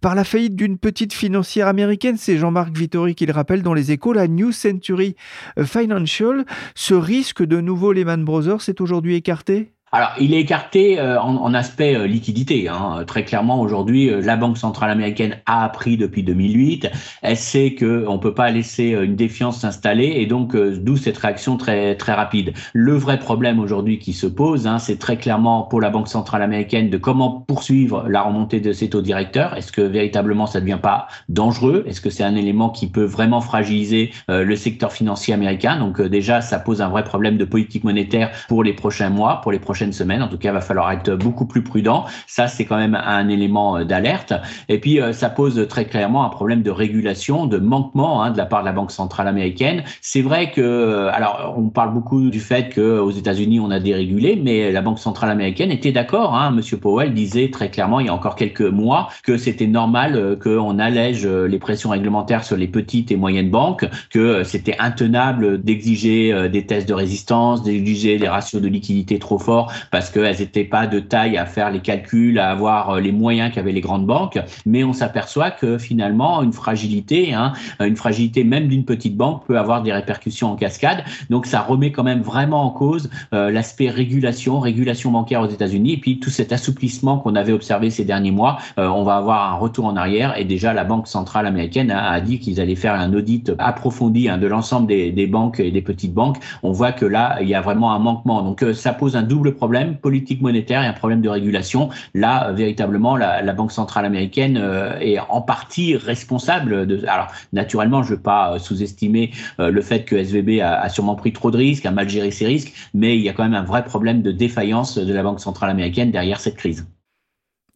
par 0.00 0.14
la 0.14 0.24
faillite 0.24 0.56
d'une 0.56 0.78
petite 0.78 1.12
financière 1.12 1.68
américaine. 1.68 2.16
C'est 2.16 2.38
Jean-Marc 2.38 2.76
Vittori 2.76 3.14
qui 3.14 3.26
le 3.26 3.32
rappelle 3.32 3.62
dans 3.62 3.74
les 3.74 3.92
échos, 3.92 4.12
la 4.12 4.28
New 4.28 4.52
Century 4.52 5.16
Financial. 5.64 6.44
Ce 6.74 6.94
risque 6.94 7.42
de 7.42 7.60
nouveau 7.60 7.92
Lehman 7.92 8.24
Brothers 8.24 8.68
est 8.68 8.80
aujourd'hui 8.80 9.14
écarté? 9.14 9.73
Alors, 9.94 10.10
il 10.18 10.34
est 10.34 10.40
écarté 10.40 10.98
euh, 10.98 11.20
en, 11.20 11.54
aspect 11.54 11.94
euh, 11.94 12.08
liquidité. 12.08 12.68
Hein. 12.68 13.04
Très 13.06 13.22
clairement, 13.22 13.60
aujourd'hui, 13.60 14.10
euh, 14.10 14.20
la 14.20 14.34
Banque 14.34 14.58
centrale 14.58 14.90
américaine 14.90 15.36
a 15.46 15.64
appris 15.64 15.96
depuis 15.96 16.24
2008. 16.24 16.90
Elle 17.22 17.36
sait 17.36 17.74
que 17.74 18.04
on 18.08 18.18
peut 18.18 18.34
pas 18.34 18.50
laisser 18.50 18.88
une 18.88 19.14
défiance 19.14 19.60
s'installer, 19.60 20.14
et 20.16 20.26
donc 20.26 20.56
d'où 20.56 20.96
cette 20.96 21.16
réaction 21.16 21.56
très 21.56 21.94
très 21.94 22.12
rapide. 22.12 22.54
Le 22.72 22.96
vrai 22.96 23.20
problème 23.20 23.60
aujourd'hui 23.60 24.00
qui 24.00 24.14
se 24.14 24.26
pose, 24.26 24.66
hein, 24.66 24.80
c'est 24.80 24.98
très 24.98 25.16
clairement 25.16 25.62
pour 25.62 25.80
la 25.80 25.90
Banque 25.90 26.08
centrale 26.08 26.42
américaine 26.42 26.90
de 26.90 26.98
comment 26.98 27.30
poursuivre 27.30 28.04
la 28.08 28.22
remontée 28.22 28.58
de 28.58 28.72
ses 28.72 28.90
taux 28.90 29.00
directeurs. 29.00 29.56
Est-ce 29.56 29.70
que 29.70 29.80
véritablement 29.80 30.46
ça 30.46 30.58
ne 30.58 30.64
devient 30.64 30.80
pas 30.82 31.06
dangereux? 31.28 31.84
Est-ce 31.86 32.00
que 32.00 32.10
c'est 32.10 32.24
un 32.24 32.34
élément 32.34 32.70
qui 32.70 32.88
peut 32.88 33.04
vraiment 33.04 33.40
fragiliser 33.40 34.10
le 34.28 34.56
secteur 34.56 34.92
financier 34.92 35.34
américain? 35.34 35.78
Donc 35.78 36.02
déjà, 36.02 36.40
ça 36.40 36.58
pose 36.58 36.82
un 36.82 36.88
vrai 36.88 37.04
problème 37.04 37.36
de 37.36 37.44
politique 37.44 37.84
monétaire 37.84 38.32
pour 38.48 38.64
les 38.64 38.72
prochains 38.72 39.10
mois, 39.10 39.40
pour 39.40 39.52
les 39.52 39.60
prochaines 39.60 39.83
semaine. 39.92 40.22
En 40.22 40.28
tout 40.28 40.38
cas, 40.38 40.52
va 40.54 40.60
falloir 40.60 40.90
être 40.92 41.14
beaucoup 41.14 41.46
plus 41.46 41.62
prudent. 41.62 42.06
Ça, 42.26 42.48
c'est 42.48 42.64
quand 42.64 42.76
même 42.76 42.94
un 42.94 43.28
élément 43.28 43.76
euh, 43.76 43.84
d'alerte. 43.84 44.32
Et 44.68 44.78
puis, 44.78 45.00
euh, 45.00 45.12
ça 45.12 45.28
pose 45.28 45.66
très 45.68 45.84
clairement 45.84 46.24
un 46.24 46.30
problème 46.30 46.62
de 46.62 46.70
régulation, 46.70 47.46
de 47.46 47.58
manquement 47.58 48.22
hein, 48.22 48.30
de 48.30 48.38
la 48.38 48.46
part 48.46 48.60
de 48.60 48.66
la 48.66 48.72
Banque 48.72 48.90
centrale 48.90 49.28
américaine. 49.28 49.84
C'est 50.00 50.22
vrai 50.22 50.50
que, 50.50 50.60
euh, 50.60 51.10
alors, 51.12 51.54
on 51.58 51.68
parle 51.68 51.92
beaucoup 51.92 52.30
du 52.30 52.40
fait 52.40 52.74
qu'aux 52.74 53.10
États-Unis, 53.10 53.60
on 53.60 53.70
a 53.70 53.80
dérégulé, 53.80 54.40
mais 54.42 54.72
la 54.72 54.80
Banque 54.80 54.98
centrale 54.98 55.30
américaine 55.30 55.70
était 55.70 55.92
d'accord. 55.92 56.34
Hein. 56.34 56.50
Monsieur 56.52 56.78
Powell 56.78 57.12
disait 57.12 57.50
très 57.50 57.70
clairement, 57.70 58.00
il 58.00 58.06
y 58.06 58.08
a 58.08 58.14
encore 58.14 58.36
quelques 58.36 58.62
mois, 58.62 59.08
que 59.22 59.36
c'était 59.36 59.66
normal 59.66 60.38
qu'on 60.42 60.78
allège 60.78 61.26
les 61.26 61.58
pressions 61.58 61.90
réglementaires 61.90 62.44
sur 62.44 62.56
les 62.56 62.68
petites 62.68 63.10
et 63.10 63.16
moyennes 63.16 63.50
banques, 63.50 63.86
que 64.10 64.44
c'était 64.44 64.76
intenable 64.78 65.62
d'exiger 65.62 66.48
des 66.48 66.66
tests 66.66 66.88
de 66.88 66.94
résistance, 66.94 67.62
d'exiger 67.62 68.18
des 68.18 68.28
ratios 68.28 68.62
de 68.62 68.68
liquidité 68.68 69.18
trop 69.18 69.38
forts 69.38 69.72
parce 69.90 70.10
qu'elles 70.10 70.38
n'étaient 70.38 70.64
pas 70.64 70.86
de 70.86 71.00
taille 71.00 71.36
à 71.36 71.46
faire 71.46 71.70
les 71.70 71.80
calculs, 71.80 72.38
à 72.38 72.50
avoir 72.50 72.90
euh, 72.90 73.00
les 73.00 73.12
moyens 73.12 73.52
qu'avaient 73.52 73.72
les 73.72 73.80
grandes 73.80 74.06
banques. 74.06 74.38
Mais 74.66 74.84
on 74.84 74.92
s'aperçoit 74.92 75.50
que 75.50 75.78
finalement, 75.78 76.42
une 76.42 76.52
fragilité, 76.52 77.34
hein, 77.34 77.52
une 77.80 77.96
fragilité 77.96 78.44
même 78.44 78.68
d'une 78.68 78.84
petite 78.84 79.16
banque 79.16 79.46
peut 79.46 79.58
avoir 79.58 79.82
des 79.82 79.92
répercussions 79.92 80.52
en 80.52 80.56
cascade. 80.56 81.04
Donc 81.30 81.46
ça 81.46 81.60
remet 81.60 81.92
quand 81.92 82.02
même 82.04 82.22
vraiment 82.22 82.64
en 82.64 82.70
cause 82.70 83.10
euh, 83.32 83.50
l'aspect 83.50 83.90
régulation, 83.90 84.60
régulation 84.60 85.10
bancaire 85.10 85.40
aux 85.40 85.48
États-Unis, 85.48 85.94
et 85.94 85.96
puis 85.98 86.20
tout 86.20 86.30
cet 86.30 86.52
assouplissement 86.52 87.18
qu'on 87.18 87.34
avait 87.34 87.52
observé 87.52 87.90
ces 87.90 88.04
derniers 88.04 88.30
mois, 88.30 88.58
euh, 88.78 88.88
on 88.88 89.04
va 89.04 89.16
avoir 89.16 89.52
un 89.52 89.56
retour 89.56 89.86
en 89.86 89.96
arrière. 89.96 90.38
Et 90.38 90.44
déjà, 90.44 90.72
la 90.72 90.84
Banque 90.84 91.08
centrale 91.08 91.46
américaine 91.46 91.90
a, 91.90 92.20
dit 92.20 92.38
qu'ils 92.38 92.60
allaient 92.60 92.74
faire 92.76 92.94
un 92.94 93.12
audit 93.12 93.52
approfondi 93.58 94.28
hein, 94.28 94.38
de 94.38 94.46
l'ensemble 94.46 94.86
des, 94.86 95.10
des, 95.10 95.26
banques 95.26 95.60
et 95.60 95.70
des 95.70 95.82
petites 95.82 96.14
banques. 96.14 96.38
On 96.62 96.72
voit 96.72 96.92
que 96.92 97.04
là, 97.04 97.38
il 97.40 97.48
y 97.48 97.54
a 97.54 97.60
vraiment 97.60 97.92
un 97.92 97.98
manquement. 97.98 98.42
Donc 98.42 98.64
ça 98.74 98.92
pose 98.92 99.16
un 99.16 99.22
double 99.22 99.53
problème 99.54 99.74
problème 99.74 99.96
politique 99.96 100.42
monétaire 100.42 100.82
et 100.82 100.86
un 100.86 100.92
problème 100.92 101.22
de 101.22 101.28
régulation. 101.30 101.88
Là, 102.12 102.52
véritablement, 102.52 103.16
la, 103.16 103.52
Banque 103.54 103.72
centrale 103.72 104.04
américaine 104.04 104.58
euh, 104.60 104.98
est 104.98 105.18
en 105.18 105.40
partie 105.40 105.96
responsable. 105.96 106.86
Alors, 107.08 107.28
naturellement, 107.52 108.02
je 108.02 108.10
ne 108.10 108.16
veux 108.16 108.22
pas 108.22 108.54
euh, 108.54 108.58
sous-estimer 108.58 109.30
euh, 109.58 109.70
le 109.70 109.80
fait 109.80 110.04
que 110.04 110.16
SVB 110.16 110.60
a, 110.60 110.88
sûrement 110.90 111.14
pris 111.14 111.32
trop 111.32 111.50
de 111.50 111.56
risques, 111.56 111.86
a 111.86 111.92
mal 111.92 112.08
géré 112.08 112.30
ses 112.30 112.46
risques, 112.46 112.74
mais 112.92 113.16
il 113.16 113.22
y 113.22 113.28
a 113.30 113.32
quand 113.32 113.44
même 113.44 113.54
un 113.54 113.64
vrai 113.64 113.84
problème 113.84 114.20
de 114.20 114.32
défaillance 114.32 114.98
de 114.98 115.14
la 115.14 115.22
Banque 115.22 115.40
centrale 115.40 115.70
américaine 115.70 116.10
derrière 116.10 116.40
cette 116.40 116.56
crise. 116.56 116.86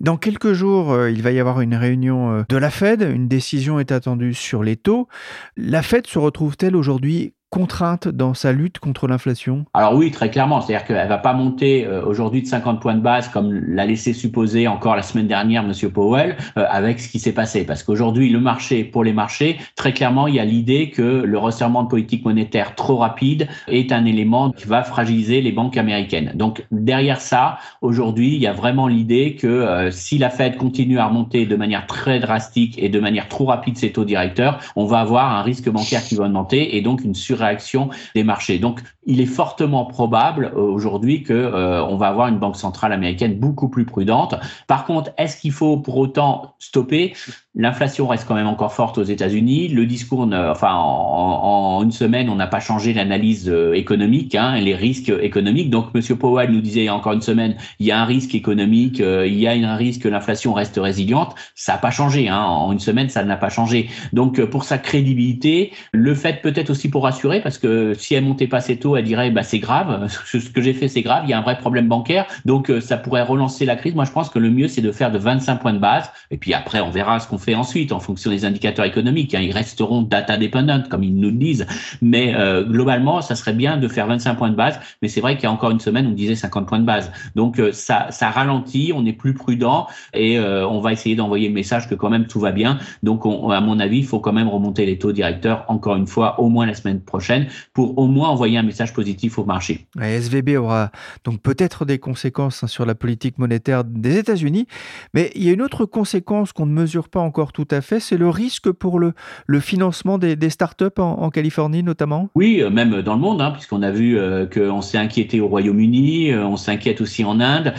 Dans 0.01 0.17
quelques 0.17 0.53
jours, 0.53 0.93
euh, 0.93 1.11
il 1.11 1.23
va 1.23 1.33
y 1.33 1.41
avoir 1.41 1.61
une 1.61 1.75
réunion 1.75 2.31
euh, 2.31 2.43
de 2.49 2.57
la 2.57 2.71
Fed. 2.71 3.03
Une 3.03 3.27
décision 3.27 3.81
est 3.81 3.91
attendue 3.91 4.33
sur 4.33 4.63
les 4.63 4.77
taux. 4.77 5.09
La 5.57 5.83
Fed 5.83 6.07
se 6.07 6.21
retrouve-t-elle 6.21 6.77
aujourd'hui 6.77 7.35
contrainte 7.51 8.09
dans 8.09 8.35
sa 8.35 8.53
lutte 8.53 8.79
contre 8.79 9.09
l'inflation? 9.09 9.65
Alors 9.75 9.95
oui, 9.95 10.11
très 10.11 10.31
clairement. 10.31 10.61
C'est-à-dire 10.61 10.87
qu'elle 10.87 11.09
va 11.09 11.19
pas 11.19 11.33
monter 11.33 11.87
euh, 11.87 12.05
aujourd'hui 12.05 12.43
de 12.43 12.47
50 12.47 12.81
points 12.81 12.95
de 12.95 13.01
base 13.01 13.29
comme 13.29 13.53
l'a 13.53 13.87
laissé 13.87 14.13
supposer 14.13 14.69
encore 14.69 14.97
la 14.97 15.03
semaine 15.03 15.27
dernière 15.27 15.63
Monsieur 15.63 15.91
Powell 15.91 16.37
euh, 16.57 16.65
avec 16.69 17.01
ce 17.01 17.09
qui 17.09 17.19
s'est 17.19 17.33
passé. 17.33 17.65
Parce 17.65 17.83
qu'aujourd'hui, 17.83 18.29
le 18.29 18.41
marché, 18.41 18.85
pour 18.85 19.03
les 19.03 19.13
marchés, 19.13 19.59
très 19.77 19.93
clairement, 19.93 20.27
il 20.27 20.35
y 20.35 20.41
a 20.41 20.45
l'idée 20.45 20.91
que 20.91 21.03
le 21.03 21.39
resserrement 21.39 21.83
de 21.85 21.89
politique 21.89 22.25
monétaire 22.25 22.75
trop 22.75 22.97
rapide 22.97 23.49
est 23.67 23.93
un 23.93 24.05
élément 24.05 24.51
qui 24.51 24.67
va 24.67 24.83
fragiliser 24.83 25.41
les 25.41 25.53
banques 25.53 25.77
américaines. 25.77 26.33
Donc 26.35 26.67
derrière 26.71 27.21
ça, 27.21 27.59
aujourd'hui, 27.81 28.35
il 28.35 28.41
y 28.41 28.47
a 28.47 28.53
vraiment 28.53 28.89
l'idée 28.89 29.37
que 29.37 29.47
euh, 29.47 29.91
si 29.91 30.19
la 30.19 30.31
Fed 30.31 30.57
continue 30.57 30.99
à 30.99 31.07
remonter 31.07 31.47
de 31.47 31.57
manière 31.57 31.87
très 31.87 32.21
drastique 32.21 32.75
et 32.79 32.89
de 32.89 33.01
manière 33.01 33.29
trop 33.29 33.47
rapide 33.47 33.79
ses 33.79 33.93
taux 33.93 34.05
directeurs, 34.05 34.59
on 34.77 34.85
va 34.85 35.01
avoir 35.01 35.35
un 35.35 35.43
risque 35.43 35.69
bancaire 35.71 36.03
qui 36.05 36.15
va 36.15 36.25
augmenter 36.25 36.77
et 36.77 36.83
donc 36.83 37.03
une 37.03 37.15
sur 37.15 37.38
réaction 37.39 37.91
des 38.15 38.25
marchés. 38.25 38.59
Donc, 38.59 38.81
il 39.05 39.21
est 39.21 39.27
fortement 39.27 39.87
probable 39.87 40.53
euh, 40.55 40.61
aujourd'hui 40.61 41.23
que 41.23 41.33
euh, 41.33 41.85
on 41.85 41.97
va 41.97 42.09
avoir 42.09 42.29
une 42.29 42.39
banque 42.39 42.57
centrale 42.57 42.93
américaine 42.93 43.39
beaucoup 43.39 43.69
plus 43.69 43.85
prudente. 43.85 44.35
Par 44.67 44.85
contre, 44.85 45.11
est-ce 45.17 45.41
qu'il 45.41 45.53
faut 45.53 45.79
pour 45.79 45.97
autant 45.97 46.55
stopper? 46.59 47.15
L'inflation 47.59 48.07
reste 48.07 48.27
quand 48.27 48.35
même 48.35 48.47
encore 48.47 48.73
forte 48.73 48.99
aux 48.99 49.03
États-Unis. 49.03 49.69
Le 49.69 49.85
discours, 49.85 50.29
enfin, 50.33 50.73
en, 50.75 51.83
une 51.83 51.93
semaine, 51.93 52.31
on 52.31 52.37
n'a 52.37 52.47
pas 52.47 52.61
changé 52.61 52.93
l'analyse 52.93 53.49
euh, 53.49 53.75
économique, 53.75 54.35
hein, 54.35 54.57
les 54.61 54.75
risques 54.75 55.13
économiques. 55.21 55.69
Donc, 55.69 55.93
Monsieur 55.95 56.17
Powell 56.17 56.51
nous 56.51 56.61
disait 56.61 56.89
encore 56.89 57.13
une 57.13 57.23
semaine, 57.23 57.57
il 57.79 57.87
y 57.87 57.93
a 57.93 58.01
un 58.01 58.05
risque 58.05 58.35
économique, 58.35 59.01
il 59.01 59.35
y 59.35 59.47
a 59.47 59.53
un 59.53 59.77
risque 59.77 60.03
que 60.03 60.09
l'inflation 60.09 60.55
reste 60.55 60.79
résiliente. 60.83 61.35
Ça 61.55 61.73
n'a 61.73 61.79
pas 61.79 61.91
changé. 61.91 62.29
Hein. 62.29 62.43
En 62.43 62.73
une 62.73 62.79
semaine, 62.79 63.09
ça 63.09 63.25
n'a 63.25 63.37
pas 63.37 63.51
changé. 63.51 63.89
Donc, 64.13 64.43
pour 64.47 64.65
sa 64.65 64.79
crédibilité, 64.79 65.73
le 65.93 66.15
fait 66.15 66.41
peut-être 66.41 66.71
aussi 66.71 66.89
pour 66.89 67.03
rassurer 67.03 67.41
parce 67.41 67.59
que 67.59 67.95
si 67.95 68.15
elle 68.15 68.25
montait 68.25 68.47
pas 68.47 68.59
assez 68.59 68.77
tôt, 68.77 68.97
elle 68.97 69.05
dirait 69.05 69.31
bah 69.31 69.43
c'est 69.43 69.59
grave, 69.59 70.09
ce 70.27 70.39
que 70.39 70.61
j'ai 70.61 70.73
fait 70.73 70.89
c'est 70.89 71.03
grave, 71.03 71.23
il 71.25 71.31
y 71.31 71.33
a 71.33 71.39
un 71.39 71.43
vrai 71.43 71.59
problème 71.59 71.89
bancaire, 71.89 72.27
donc 72.45 72.71
euh, 72.71 72.81
ça 72.81 72.97
pourrait 72.97 73.23
relancer 73.23 73.65
la 73.65 73.77
crise. 73.77 73.95
Moi 73.95 74.05
je 74.05 74.13
pense 74.13 74.31
que 74.31 74.39
le 74.39 74.51
mieux 74.51 74.69
c'est 74.69 74.81
de 74.81 74.93
faire 74.93 75.11
de 75.11 75.19
25 75.19 75.57
points 75.57 75.73
de 75.73 75.79
base 75.79 76.11
et 76.31 76.37
puis 76.37 76.55
après 76.55 76.81
on 76.81 76.91
verra 76.91 77.19
ce 77.21 77.29
qu'on 77.29 77.39
fait 77.39 77.48
ensuite 77.55 77.93
en 77.93 78.01
fonction 78.01 78.31
des 78.31 78.45
indicateurs 78.45 78.85
économiques. 78.85 79.35
Hein. 79.35 79.41
Ils 79.41 79.53
resteront 79.53 80.03
data 80.03 80.37
dependent 80.37 80.89
comme 80.89 81.05
ils 81.05 81.15
nous 81.15 81.31
le 81.31 81.37
disent, 81.37 81.67
mais 82.03 82.35
euh, 82.35 82.65
globalement 82.65 83.21
ça 83.21 83.35
serait 83.35 83.53
bien 83.53 83.77
de 83.77 83.89
faire 83.89 84.07
25 84.07 84.35
points 84.35 84.51
de 84.51 84.57
base. 84.57 84.81
Mais 85.03 85.09
c'est 85.09 85.21
vrai 85.21 85.37
qu'il 85.37 85.45
y 85.45 85.47
a 85.47 85.53
encore 85.53 85.71
une 85.71 85.81
semaine 85.81 86.07
on 86.07 86.13
disait 86.13 86.35
50 86.35 86.67
points 86.67 86.81
de 86.81 86.85
base, 86.85 87.11
donc 87.35 87.59
euh, 87.59 87.73
ça 87.73 88.07
ça 88.11 88.31
ralentit, 88.31 88.93
on 88.95 89.05
est 89.07 89.13
plus 89.13 89.35
prudent 89.35 89.87
et 90.15 90.39
on 90.39 90.81
va 90.81 90.93
essayer 90.93 91.17
d'envoyer 91.17 91.49
le 91.49 91.55
message 91.55 91.89
que 91.89 91.95
quand 91.95 92.11
même 92.11 92.27
tout 92.27 92.41
va 92.41 92.53
bien. 92.53 92.79
Donc 93.03 93.25
à 93.25 93.61
mon 93.61 93.81
avis 93.81 93.99
il 93.99 94.07
faut 94.07 94.21
quand 94.21 94.33
même 94.33 94.49
remonter 94.49 94.87
les 94.87 94.99
taux 94.99 95.13
directeurs 95.13 95.65
encore 95.69 95.97
une 95.97 96.07
fois 96.07 96.41
au 96.41 96.49
moins 96.49 96.67
la 96.67 96.75
semaine 96.75 97.01
prochaine 97.01 97.47
pour 97.73 97.99
au 97.99 98.07
moins 98.07 98.29
envoyer 98.29 98.59
un 98.59 98.63
message 98.63 98.93
positif 98.93 99.39
au 99.39 99.45
marché. 99.45 99.87
La 99.97 100.11
SVB 100.11 100.57
aura 100.57 100.91
donc 101.25 101.41
peut-être 101.41 101.85
des 101.85 101.99
conséquences 101.99 102.63
hein, 102.63 102.67
sur 102.67 102.87
la 102.87 102.95
politique 102.95 103.39
monétaire 103.39 103.85
des 103.85 104.19
États-Unis, 104.19 104.67
mais 105.15 105.31
il 105.35 105.45
y 105.45 105.51
a 105.51 105.53
une 105.53 105.63
autre 105.63 105.85
conséquence 105.85 106.53
qu'on 106.53 106.67
ne 106.67 106.73
mesure 106.73 107.09
pas 107.09 107.21
encore 107.21 107.38
tout 107.47 107.69
à 107.71 107.81
fait, 107.81 108.01
c'est 108.01 108.17
le 108.17 108.29
risque 108.29 108.71
pour 108.73 108.99
le, 108.99 109.13
le 109.47 109.61
financement 109.61 110.19
des, 110.19 110.51
startups 110.51 110.87
en, 110.99 111.31
Californie 111.31 111.83
notamment? 111.83 112.29
Oui, 112.35 112.61
euh, 112.61 112.71
même 112.71 113.03
dans 113.03 113.15
le 113.15 113.21
monde, 113.21 113.41
hein, 113.41 113.51
puisqu'on 113.51 113.83
a 113.83 113.91
vu 113.91 114.19
euh, 114.19 114.47
qu'on 114.47 114.81
s'est 114.81 114.99
inquiété 114.99 115.41
au 115.41 115.49
Royaume-Uni, 115.49 116.33
euh, 116.33 116.47
on 116.47 116.57
s'inquiète 116.57 117.01
aussi 117.01 117.25
en 117.25 117.41
Inde. 117.41 117.75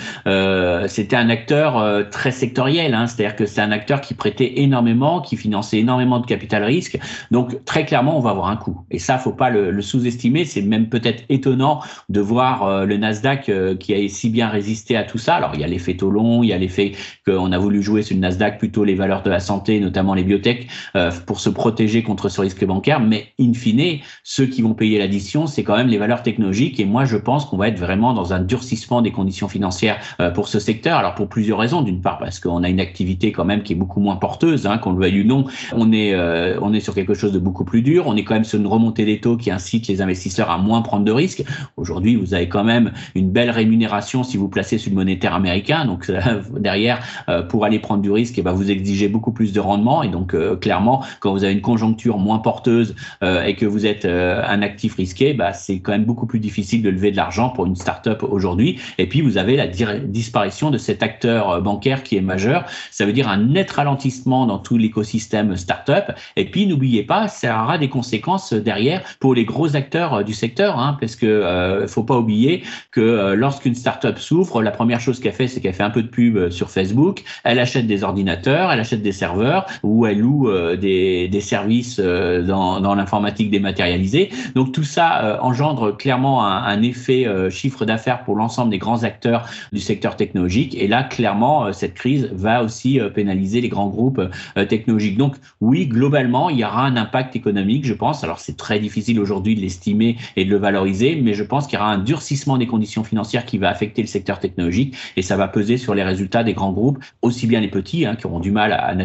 C'était 0.87 1.15
un 1.15 1.29
acteur 1.29 2.09
très 2.09 2.31
sectoriel, 2.31 2.93
hein, 2.93 3.07
c'est-à-dire 3.07 3.35
que 3.35 3.45
c'est 3.45 3.61
un 3.61 3.71
acteur 3.71 4.01
qui 4.01 4.13
prêtait 4.13 4.53
énormément, 4.57 5.21
qui 5.21 5.35
finançait 5.35 5.79
énormément 5.79 6.19
de 6.19 6.25
capital 6.25 6.63
risque. 6.63 6.97
Donc 7.31 7.63
très 7.65 7.85
clairement, 7.85 8.17
on 8.17 8.21
va 8.21 8.31
avoir 8.31 8.47
un 8.47 8.55
coût. 8.55 8.81
Et 8.91 8.99
ça, 8.99 9.17
faut 9.17 9.33
pas 9.33 9.49
le, 9.49 9.81
sous-estimer. 9.81 10.45
C'est 10.45 10.61
même 10.61 10.89
peut-être 10.89 11.23
étonnant 11.29 11.81
de 12.09 12.21
voir 12.21 12.85
le 12.85 12.97
Nasdaq 12.97 13.51
qui 13.79 13.93
a 13.93 14.07
si 14.07 14.29
bien 14.29 14.47
résisté 14.49 14.95
à 14.95 15.03
tout 15.03 15.17
ça. 15.17 15.35
Alors 15.35 15.51
il 15.53 15.61
y 15.61 15.63
a 15.63 15.67
l'effet 15.67 15.95
taux 15.95 16.11
long, 16.11 16.43
il 16.43 16.49
y 16.49 16.53
a 16.53 16.57
l'effet 16.57 16.93
qu'on 17.25 17.51
a 17.51 17.57
voulu 17.57 17.81
jouer 17.81 18.01
sur 18.01 18.15
le 18.15 18.21
Nasdaq 18.21 18.59
plutôt 18.59 18.83
les 18.83 18.95
valeurs 18.95 19.23
de 19.23 19.29
la 19.29 19.38
santé, 19.39 19.79
notamment 19.79 20.13
les 20.13 20.23
biotech, 20.23 20.67
euh, 20.95 21.11
pour 21.25 21.39
se 21.39 21.49
protéger 21.49 22.03
contre 22.03 22.29
ce 22.29 22.41
risque 22.41 22.65
bancaire. 22.65 22.99
Mais 22.99 23.33
in 23.39 23.53
fine, 23.53 23.99
ceux 24.23 24.45
qui 24.45 24.61
vont 24.61 24.73
payer 24.73 24.99
l'addition, 24.99 25.47
c'est 25.47 25.63
quand 25.63 25.77
même 25.77 25.87
les 25.87 25.97
valeurs 25.97 26.23
technologiques. 26.23 26.79
Et 26.79 26.85
moi, 26.85 27.05
je 27.05 27.17
pense 27.17 27.45
qu'on 27.45 27.57
va 27.57 27.67
être 27.67 27.79
vraiment 27.79 28.13
dans 28.13 28.33
un 28.33 28.39
durcissement 28.39 29.01
des 29.01 29.11
conditions 29.11 29.47
financières 29.47 29.97
pour 30.33 30.47
ce 30.47 30.59
secteur. 30.59 30.97
Alors 30.97 31.15
pour 31.15 31.29
plusieurs 31.29 31.59
raisons. 31.59 31.81
D'une 31.81 32.01
part 32.01 32.17
parce 32.17 32.39
qu'on 32.39 32.63
a 32.63 32.69
une 32.69 32.79
activité 32.79 33.31
quand 33.31 33.45
même 33.45 33.63
qui 33.63 33.73
est 33.73 33.75
beaucoup 33.75 33.99
moins 33.99 34.17
porteuse, 34.17 34.65
hein, 34.65 34.77
qu'on 34.77 34.91
le 34.93 34.99
veuille 34.99 35.21
ou 35.21 35.25
non. 35.25 35.45
On 35.75 35.91
est 35.91 36.15
on 36.61 36.73
est 36.73 36.79
sur 36.79 36.93
quelque 36.93 37.13
chose 37.13 37.31
de 37.31 37.39
beaucoup 37.39 37.63
plus 37.63 37.81
dur. 37.81 38.05
On 38.07 38.15
est 38.15 38.23
quand 38.23 38.33
même 38.33 38.43
sur 38.43 38.59
une 38.59 38.67
remontée 38.67 39.05
des 39.05 39.19
taux 39.19 39.37
qui 39.37 39.51
incite 39.51 39.87
les 39.87 40.01
investisseurs 40.01 40.49
à 40.49 40.57
moins 40.57 40.81
prendre 40.81 41.05
de 41.05 41.11
risques. 41.11 41.43
Aujourd'hui, 41.77 42.15
vous 42.15 42.33
avez 42.33 42.49
quand 42.49 42.63
même 42.63 42.91
une 43.15 43.31
belle 43.31 43.49
rémunération 43.49 44.23
si 44.23 44.37
vous 44.37 44.49
placez 44.49 44.77
sur 44.77 44.91
le 44.91 44.95
monétaire 44.95 45.33
américain. 45.33 45.85
Donc 45.85 46.11
derrière, 46.59 46.99
euh, 47.29 47.41
pour 47.41 47.65
aller 47.65 47.79
prendre 47.79 48.01
du 48.01 48.11
risque, 48.11 48.37
et 48.37 48.41
eh 48.41 48.43
ben, 48.43 48.53
vous 48.53 48.71
exigez 48.71 49.07
beaucoup 49.07 49.28
plus 49.31 49.53
de 49.53 49.59
rendement. 49.59 50.03
Et 50.03 50.09
donc 50.09 50.33
euh, 50.33 50.55
clairement, 50.55 51.03
quand 51.19 51.31
vous 51.31 51.43
avez 51.43 51.53
une 51.53 51.61
conjoncture 51.61 52.17
moins 52.17 52.39
porteuse 52.39 52.95
euh, 53.23 53.43
et 53.43 53.55
que 53.55 53.65
vous 53.65 53.85
êtes 53.85 54.05
un 54.05 54.61
actif 54.61 54.95
risqué, 54.95 55.33
bah, 55.33 55.53
c'est 55.53 55.79
quand 55.79 55.91
même 55.91 56.05
beaucoup 56.05 56.25
plus 56.25 56.39
difficile 56.39 56.81
de 56.81 56.89
lever 56.89 57.11
de 57.11 57.17
l'argent 57.17 57.49
pour 57.49 57.65
une 57.65 57.75
start-up 57.75 58.23
aujourd'hui. 58.23 58.79
Et 58.97 59.07
puis 59.07 59.21
vous 59.21 59.37
avez 59.37 59.55
la 59.55 59.67
disparition 59.67 60.71
de 60.71 60.77
cet 60.77 61.03
acteur 61.03 61.61
bancaire 61.61 62.03
qui 62.03 62.17
est 62.17 62.21
majeur. 62.21 62.65
Ça 62.91 63.05
veut 63.05 63.13
dire 63.13 63.29
un 63.29 63.37
net 63.37 63.71
ralentissement 63.71 64.45
dans 64.45 64.59
tout 64.59 64.77
l'écosystème 64.77 65.55
start-up. 65.55 66.11
Et 66.35 66.45
puis 66.45 66.67
n'oubliez 66.67 67.03
pas, 67.03 67.27
ça 67.27 67.63
aura 67.63 67.77
des 67.77 67.89
conséquences 67.89 68.53
derrière 68.53 69.01
pour 69.19 69.33
les 69.33 69.45
gros 69.45 69.75
acteurs 69.75 70.13
euh, 70.13 70.23
du 70.23 70.33
secteur, 70.33 70.77
hein, 70.79 70.97
parce 70.99 71.15
que 71.15 71.25
euh, 71.25 71.87
faut 71.87 72.03
pas 72.03 72.17
oublier 72.17 72.63
que 72.91 73.01
euh, 73.01 73.35
lorsqu'une 73.35 73.75
startup 73.75 74.17
s'ouvre, 74.19 74.61
la 74.61 74.71
première 74.71 74.99
chose 74.99 75.19
qu'elle 75.19 75.33
fait, 75.33 75.47
c'est 75.47 75.61
qu'elle 75.61 75.73
fait 75.73 75.83
un 75.83 75.89
peu 75.89 76.03
de 76.03 76.07
pub 76.07 76.49
sur 76.49 76.69
Facebook, 76.69 77.23
elle 77.43 77.59
achète 77.59 77.87
des 77.87 78.03
ordinateurs, 78.03 78.71
elle 78.71 78.79
achète 78.79 79.01
des 79.01 79.11
serveurs, 79.19 79.65
ou 79.83 80.05
elle 80.05 80.19
loue 80.19 80.49
des, 80.75 81.27
des 81.27 81.41
services 81.41 81.99
dans, 81.99 82.79
dans 82.79 82.95
l'informatique 82.95 83.51
dématérialisée. 83.51 84.29
Donc 84.55 84.71
tout 84.71 84.83
ça 84.83 85.39
engendre 85.41 85.95
clairement 85.95 86.45
un, 86.45 86.81
effet 86.81 87.27
chiffre 87.49 87.85
d'affaires 87.85 88.23
pour 88.23 88.35
l'ensemble 88.35 88.71
des 88.71 88.77
grands 88.77 89.03
acteurs 89.03 89.47
du 89.71 89.79
secteur 89.79 90.15
technologique. 90.15 90.75
Et 90.75 90.87
là, 90.87 91.03
clairement, 91.03 91.71
cette 91.73 91.93
crise 91.93 92.29
va 92.31 92.63
aussi 92.63 92.99
pénaliser 93.13 93.61
les 93.61 93.69
grands 93.69 93.89
groupes 93.89 94.21
technologiques. 94.67 95.17
Donc 95.17 95.35
oui, 95.61 95.87
globalement, 95.87 96.49
il 96.49 96.57
y 96.57 96.65
aura 96.65 96.85
un 96.85 96.95
impact 96.95 97.35
économique, 97.35 97.85
je 97.85 97.93
pense. 97.93 98.23
Alors 98.23 98.39
c'est 98.39 98.57
très 98.57 98.79
difficile 98.79 99.19
aujourd'hui 99.19 99.55
de 99.55 99.61
l'estimer 99.61 100.17
et 100.35 100.45
de 100.45 100.49
le 100.49 100.57
valoriser, 100.57 101.19
mais 101.21 101.33
je 101.33 101.43
pense 101.43 101.67
qu'il 101.67 101.77
y 101.77 101.81
aura 101.81 101.91
un 101.91 101.97
durcissement 101.97 102.57
des 102.57 102.67
conditions 102.67 103.03
financières 103.03 103.45
qui 103.45 103.57
va 103.57 103.69
affecter 103.69 104.01
le 104.01 104.07
secteur 104.07 104.39
technologique 104.39 104.95
et 105.15 105.21
ça 105.21 105.37
va 105.37 105.47
peser 105.47 105.77
sur 105.77 105.95
les 105.95 106.03
résultats 106.03 106.43
des 106.43 106.53
grands 106.53 106.71
groupes, 106.71 106.99
aussi 107.21 107.47
bien 107.47 107.59
les 107.59 107.67
petits 107.67 108.05
hein, 108.05 108.15
qui 108.15 108.25
auront 108.25 108.39
du 108.39 108.51
mal 108.51 108.71
à, 108.71 108.85
à 108.85 108.95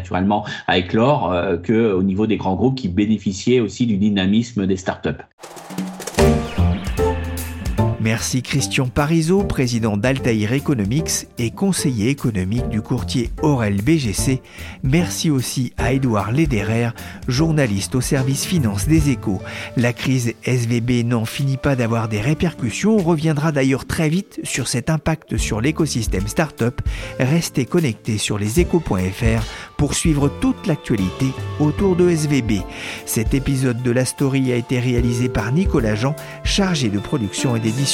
éclore 0.72 1.32
euh, 1.32 1.56
que 1.56 1.92
au 1.92 2.02
niveau 2.02 2.26
des 2.26 2.36
grands 2.36 2.56
groupes 2.56 2.76
qui 2.76 2.88
bénéficiaient 2.88 3.60
aussi 3.60 3.86
du 3.86 3.96
dynamisme 3.96 4.66
des 4.66 4.76
startups. 4.76 5.22
Merci 8.04 8.42
Christian 8.42 8.86
Parizeau, 8.86 9.44
président 9.44 9.96
d'Altair 9.96 10.52
Economics 10.52 11.26
et 11.38 11.50
conseiller 11.50 12.10
économique 12.10 12.68
du 12.68 12.82
courtier 12.82 13.30
Aurel 13.40 13.80
BGC. 13.80 14.42
Merci 14.82 15.30
aussi 15.30 15.72
à 15.78 15.94
Édouard 15.94 16.30
Lederer, 16.30 16.90
journaliste 17.28 17.94
au 17.94 18.02
service 18.02 18.44
finance 18.44 18.86
des 18.86 19.08
échos. 19.08 19.40
La 19.78 19.94
crise 19.94 20.34
SVB 20.44 21.02
n'en 21.06 21.24
finit 21.24 21.56
pas 21.56 21.76
d'avoir 21.76 22.08
des 22.08 22.20
répercussions. 22.20 22.94
On 22.98 23.02
reviendra 23.02 23.52
d'ailleurs 23.52 23.86
très 23.86 24.10
vite 24.10 24.38
sur 24.42 24.68
cet 24.68 24.90
impact 24.90 25.38
sur 25.38 25.62
l'écosystème 25.62 26.28
startup. 26.28 26.82
Restez 27.18 27.64
connectés 27.64 28.18
sur 28.18 28.36
leséchos.fr 28.36 29.46
pour 29.78 29.94
suivre 29.94 30.30
toute 30.42 30.66
l'actualité 30.66 31.28
autour 31.58 31.96
de 31.96 32.10
SVB. 32.10 32.64
Cet 33.06 33.32
épisode 33.32 33.82
de 33.82 33.90
la 33.90 34.04
story 34.04 34.52
a 34.52 34.56
été 34.56 34.78
réalisé 34.78 35.30
par 35.30 35.52
Nicolas 35.52 35.94
Jean, 35.94 36.14
chargé 36.44 36.90
de 36.90 36.98
production 36.98 37.56
et 37.56 37.60
d'édition 37.60 37.93